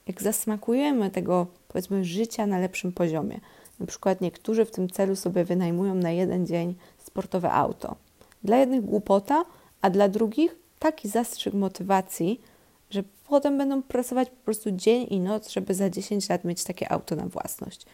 jak 0.07 0.21
zasmakujemy 0.21 1.09
tego, 1.09 1.47
powiedzmy, 1.67 2.05
życia 2.05 2.47
na 2.47 2.59
lepszym 2.59 2.91
poziomie. 2.91 3.39
Na 3.79 3.85
przykład 3.85 4.21
niektórzy 4.21 4.65
w 4.65 4.71
tym 4.71 4.89
celu 4.89 5.15
sobie 5.15 5.45
wynajmują 5.45 5.95
na 5.95 6.11
jeden 6.11 6.47
dzień 6.47 6.75
sportowe 6.97 7.51
auto. 7.51 7.95
Dla 8.43 8.57
jednych 8.57 8.85
głupota, 8.85 9.45
a 9.81 9.89
dla 9.89 10.09
drugich 10.09 10.55
taki 10.79 11.09
zastrzyk 11.09 11.53
motywacji, 11.53 12.41
że 12.89 13.03
potem 13.27 13.57
będą 13.57 13.83
pracować 13.83 14.29
po 14.29 14.35
prostu 14.45 14.71
dzień 14.71 15.07
i 15.09 15.19
noc, 15.19 15.49
żeby 15.49 15.73
za 15.73 15.89
10 15.89 16.29
lat 16.29 16.43
mieć 16.43 16.63
takie 16.63 16.91
auto 16.91 17.15
na 17.15 17.25
własność. 17.25 17.85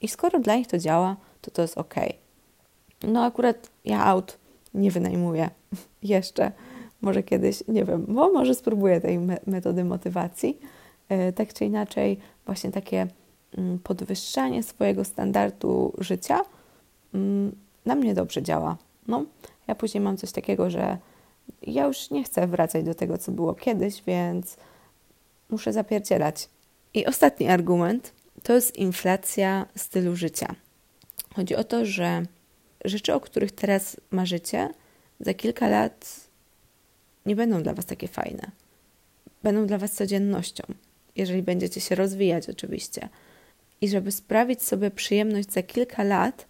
I 0.00 0.08
skoro 0.08 0.38
dla 0.38 0.56
nich 0.56 0.66
to 0.66 0.78
działa, 0.78 1.16
to 1.40 1.50
to 1.50 1.62
jest 1.62 1.78
ok. 1.78 1.94
No 3.02 3.24
akurat 3.24 3.70
ja 3.84 4.04
aut 4.04 4.38
nie 4.74 4.90
wynajmuję 4.90 5.50
jeszcze. 6.02 6.52
Może 7.00 7.22
kiedyś, 7.22 7.62
nie 7.68 7.84
wiem, 7.84 8.04
bo 8.08 8.32
może 8.32 8.54
spróbuję 8.54 9.00
tej 9.00 9.18
me 9.18 9.38
metody 9.46 9.84
motywacji. 9.84 10.58
Yy, 11.10 11.32
tak 11.32 11.54
czy 11.54 11.64
inaczej, 11.64 12.18
właśnie 12.46 12.70
takie 12.70 13.06
yy, 13.56 13.78
podwyższanie 13.84 14.62
swojego 14.62 15.04
standardu 15.04 15.92
życia 15.98 16.40
yy, 17.14 17.20
na 17.86 17.94
mnie 17.94 18.14
dobrze 18.14 18.42
działa. 18.42 18.76
No, 19.08 19.24
ja 19.68 19.74
później 19.74 20.00
mam 20.00 20.16
coś 20.16 20.32
takiego, 20.32 20.70
że 20.70 20.98
ja 21.62 21.86
już 21.86 22.10
nie 22.10 22.24
chcę 22.24 22.46
wracać 22.46 22.84
do 22.84 22.94
tego, 22.94 23.18
co 23.18 23.32
było 23.32 23.54
kiedyś, 23.54 24.02
więc 24.06 24.56
muszę 25.50 25.72
zapierdzielać. 25.72 26.48
I 26.94 27.06
ostatni 27.06 27.48
argument 27.48 28.12
to 28.42 28.52
jest 28.52 28.76
inflacja 28.76 29.66
stylu 29.76 30.16
życia. 30.16 30.54
Chodzi 31.36 31.56
o 31.56 31.64
to, 31.64 31.84
że 31.84 32.22
rzeczy, 32.84 33.14
o 33.14 33.20
których 33.20 33.52
teraz 33.52 33.96
marzycie, 34.10 34.68
za 35.20 35.34
kilka 35.34 35.68
lat 35.68 36.20
nie 37.26 37.36
będą 37.36 37.62
dla 37.62 37.74
Was 37.74 37.86
takie 37.86 38.08
fajne. 38.08 38.50
Będą 39.42 39.66
dla 39.66 39.78
Was 39.78 39.92
codziennością, 39.92 40.64
jeżeli 41.16 41.42
będziecie 41.42 41.80
się 41.80 41.94
rozwijać, 41.94 42.48
oczywiście. 42.48 43.08
I 43.80 43.88
żeby 43.88 44.12
sprawić 44.12 44.62
sobie 44.62 44.90
przyjemność 44.90 45.52
za 45.52 45.62
kilka 45.62 46.02
lat, 46.02 46.46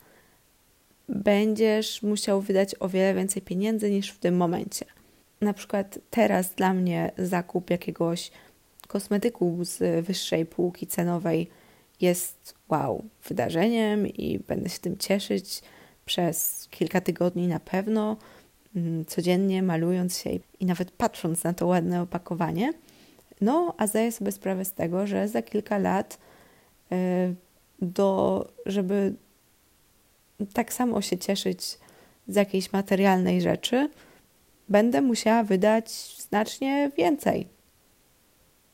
będziesz 1.09 2.03
musiał 2.03 2.41
wydać 2.41 2.75
o 2.81 2.89
wiele 2.89 3.15
więcej 3.15 3.43
pieniędzy 3.43 3.91
niż 3.91 4.11
w 4.11 4.19
tym 4.19 4.37
momencie. 4.37 4.87
na 5.41 5.53
przykład 5.53 5.99
teraz 6.11 6.55
dla 6.55 6.75
mnie 6.75 7.13
zakup 7.19 7.71
jakiegoś 7.71 8.31
kosmetyku 8.89 9.59
z 9.63 10.07
wyższej 10.07 10.47
półki 10.47 10.87
cenowej 10.87 11.49
jest 12.01 12.55
wow, 12.69 13.05
wydarzeniem 13.29 14.07
i 14.07 14.39
będę 14.39 14.69
się 14.69 14.79
tym 14.79 14.99
cieszyć 14.99 15.63
przez 16.11 16.69
kilka 16.71 17.01
tygodni 17.01 17.47
na 17.47 17.61
pewno, 17.61 18.17
mm, 18.77 19.05
codziennie 19.05 19.63
malując 19.63 20.19
się 20.19 20.31
i 20.61 20.67
nawet 20.67 20.91
patrząc 20.91 21.45
na 21.45 21.53
to 21.53 21.67
ładne 21.67 22.03
opakowanie. 22.03 22.73
No, 23.41 23.75
a 23.79 23.87
zdaję 23.87 24.13
sobie 24.13 24.33
sprawę 24.33 24.65
z 24.65 24.73
tego, 24.73 25.07
że 25.07 25.29
za 25.29 25.43
kilka 25.43 25.79
lat, 25.79 26.19
e, 26.93 27.35
do, 27.83 28.49
żeby 28.67 29.15
tak 30.53 30.73
samo 30.73 31.03
się 31.03 31.19
cieszyć 31.19 31.79
z 32.29 32.35
jakiejś 32.35 32.73
materialnej 32.73 33.41
rzeczy, 33.41 33.91
będę 34.69 35.03
musiała 35.03 35.43
wydać 35.43 36.17
znacznie 36.19 36.91
więcej. 36.97 37.49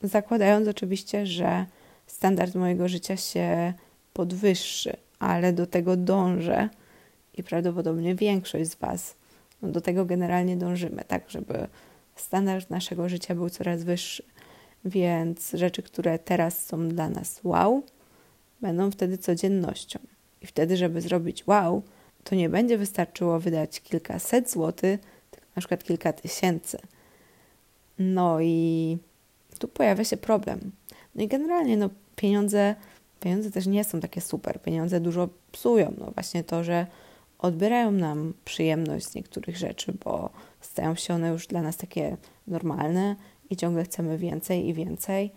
Zakładając 0.01 0.67
oczywiście, 0.67 1.25
że 1.25 1.65
standard 2.07 2.55
mojego 2.55 2.87
życia 2.87 3.17
się 3.17 3.73
podwyższy, 4.13 4.97
ale 5.19 5.53
do 5.53 5.67
tego 5.67 5.97
dążę 5.97 6.69
i 7.37 7.43
prawdopodobnie 7.43 8.15
większość 8.15 8.69
z 8.69 8.75
Was 8.75 9.15
no 9.61 9.69
do 9.69 9.81
tego 9.81 10.05
generalnie 10.05 10.57
dążymy, 10.57 11.03
tak, 11.07 11.29
żeby 11.29 11.67
standard 12.15 12.69
naszego 12.69 13.09
życia 13.09 13.35
był 13.35 13.49
coraz 13.49 13.83
wyższy. 13.83 14.23
Więc 14.85 15.51
rzeczy, 15.53 15.83
które 15.83 16.19
teraz 16.19 16.65
są 16.65 16.89
dla 16.89 17.09
nas 17.09 17.39
wow, 17.43 17.83
będą 18.61 18.91
wtedy 18.91 19.17
codziennością. 19.17 19.99
I 20.41 20.47
wtedy, 20.47 20.77
żeby 20.77 21.01
zrobić 21.01 21.47
wow, 21.47 21.83
to 22.23 22.35
nie 22.35 22.49
będzie 22.49 22.77
wystarczyło 22.77 23.39
wydać 23.39 23.81
kilkaset 23.81 24.51
złotych, 24.51 24.99
tylko 25.31 25.47
na 25.55 25.59
przykład 25.59 25.83
kilka 25.83 26.13
tysięcy. 26.13 26.77
No 27.99 28.41
i 28.41 28.97
tu 29.59 29.67
pojawia 29.67 30.03
się 30.03 30.17
problem. 30.17 30.71
No 31.15 31.23
i 31.23 31.27
generalnie 31.27 31.77
no, 31.77 31.89
pieniądze, 32.15 32.75
pieniądze 33.19 33.51
też 33.51 33.67
nie 33.67 33.83
są 33.83 33.99
takie 33.99 34.21
super. 34.21 34.61
Pieniądze 34.61 34.99
dużo 34.99 35.29
psują. 35.51 35.93
No 35.97 36.11
właśnie 36.11 36.43
to, 36.43 36.63
że 36.63 36.87
odbierają 37.39 37.91
nam 37.91 38.33
przyjemność 38.45 39.05
z 39.05 39.15
niektórych 39.15 39.57
rzeczy, 39.57 39.93
bo 40.05 40.29
stają 40.61 40.95
się 40.95 41.13
one 41.13 41.29
już 41.29 41.47
dla 41.47 41.61
nas 41.61 41.77
takie 41.77 42.17
normalne 42.47 43.15
i 43.49 43.57
ciągle 43.57 43.83
chcemy 43.83 44.17
więcej 44.17 44.67
i 44.67 44.73
więcej. 44.73 45.31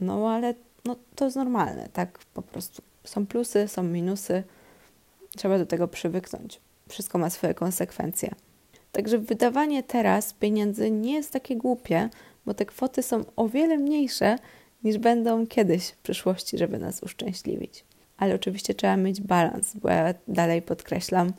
No 0.00 0.30
ale 0.30 0.54
no, 0.84 0.96
to 1.14 1.24
jest 1.24 1.36
normalne, 1.36 1.88
tak? 1.92 2.18
Po 2.34 2.42
prostu 2.42 2.82
są 3.04 3.26
plusy, 3.26 3.68
są 3.68 3.82
minusy. 3.82 4.42
Trzeba 5.36 5.58
do 5.58 5.66
tego 5.66 5.88
przywyknąć. 5.88 6.60
Wszystko 6.88 7.18
ma 7.18 7.30
swoje 7.30 7.54
konsekwencje. 7.54 8.34
Także 8.92 9.18
wydawanie 9.18 9.82
teraz 9.82 10.32
pieniędzy 10.32 10.90
nie 10.90 11.14
jest 11.14 11.32
takie 11.32 11.56
głupie, 11.56 12.08
bo 12.46 12.54
te 12.54 12.66
kwoty 12.66 13.02
są 13.02 13.24
o 13.36 13.48
wiele 13.48 13.78
mniejsze 13.78 14.36
niż 14.84 14.98
będą 14.98 15.46
kiedyś 15.46 15.88
w 15.88 15.96
przyszłości, 15.96 16.58
żeby 16.58 16.78
nas 16.78 17.02
uszczęśliwić. 17.02 17.84
Ale 18.20 18.34
oczywiście 18.34 18.74
trzeba 18.74 18.96
mieć 18.96 19.20
balans, 19.20 19.76
bo 19.76 19.88
ja 19.88 20.14
dalej 20.28 20.62
podkreślam, 20.62 21.32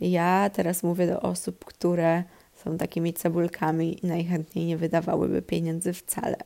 ja 0.00 0.50
teraz 0.52 0.82
mówię 0.82 1.06
do 1.06 1.20
osób, 1.20 1.64
które 1.64 2.24
są 2.54 2.78
takimi 2.78 3.12
cebulkami 3.12 4.04
i 4.04 4.06
najchętniej 4.06 4.66
nie 4.66 4.76
wydawałyby 4.76 5.42
pieniędzy 5.42 5.92
wcale. 5.92 6.36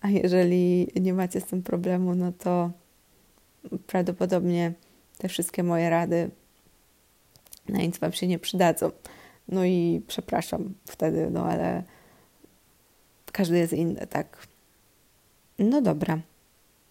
A 0.00 0.08
jeżeli 0.08 0.88
nie 1.00 1.14
macie 1.14 1.40
z 1.40 1.44
tym 1.44 1.62
problemu, 1.62 2.14
no 2.14 2.32
to 2.32 2.70
prawdopodobnie 3.86 4.72
te 5.18 5.28
wszystkie 5.28 5.62
moje 5.62 5.90
rady 5.90 6.30
na 7.68 7.78
nic 7.78 7.98
Wam 7.98 8.12
się 8.12 8.26
nie 8.26 8.38
przydadzą. 8.38 8.90
No 9.48 9.64
i 9.64 10.02
przepraszam 10.06 10.74
wtedy, 10.86 11.30
no 11.30 11.44
ale 11.44 11.82
każdy 13.32 13.58
jest 13.58 13.72
inny, 13.72 14.06
tak? 14.06 14.46
No 15.58 15.82
dobra. 15.82 16.18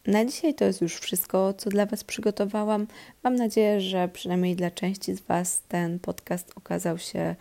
Na 0.08 0.26
dzisiaj 0.26 0.54
to 0.54 0.66
jest 0.66 0.82
już 0.82 0.96
wszystko, 0.96 1.54
co 1.54 1.70
dla 1.70 1.86
Was 1.86 2.04
przygotowałam. 2.04 2.88
Mam 3.24 3.36
nadzieję, 3.36 3.82
że 3.82 4.08
przynajmniej 4.08 4.56
dla 4.56 4.72
części 4.72 5.16
z 5.16 5.22
Was 5.22 5.62
ten 5.68 6.00
podcast 6.00 6.52
okazał 6.56 6.98
się 6.98 7.36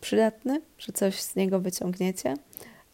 przydatny, 0.00 0.60
że 0.78 0.92
coś 0.92 1.20
z 1.20 1.36
niego 1.36 1.60
wyciągniecie, 1.60 2.34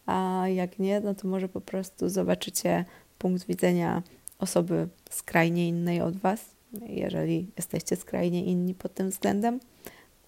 a 0.05 0.43
jak 0.47 0.79
nie, 0.79 0.99
no 0.99 1.15
to 1.15 1.27
może 1.27 1.49
po 1.49 1.61
prostu 1.61 2.09
zobaczycie 2.09 2.85
punkt 3.17 3.47
widzenia 3.47 4.03
osoby 4.39 4.87
skrajnie 5.09 5.67
innej 5.67 6.01
od 6.01 6.17
Was, 6.17 6.45
jeżeli 6.87 7.47
jesteście 7.57 7.95
skrajnie 7.95 8.45
inni 8.45 8.75
pod 8.75 8.93
tym 8.93 9.09
względem. 9.09 9.59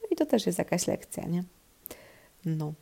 No 0.01 0.07
i 0.11 0.15
to 0.15 0.25
też 0.25 0.45
jest 0.45 0.59
jakaś 0.59 0.87
lekcja, 0.87 1.25
nie? 1.25 1.43
No, 2.45 2.73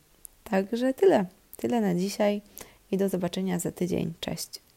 także 0.44 0.94
tyle. 0.94 1.26
Tyle 1.56 1.80
na 1.80 1.94
dzisiaj 1.94 2.42
i 2.90 2.96
do 2.96 3.08
zobaczenia 3.08 3.58
za 3.58 3.72
tydzień. 3.72 4.12
Cześć. 4.20 4.60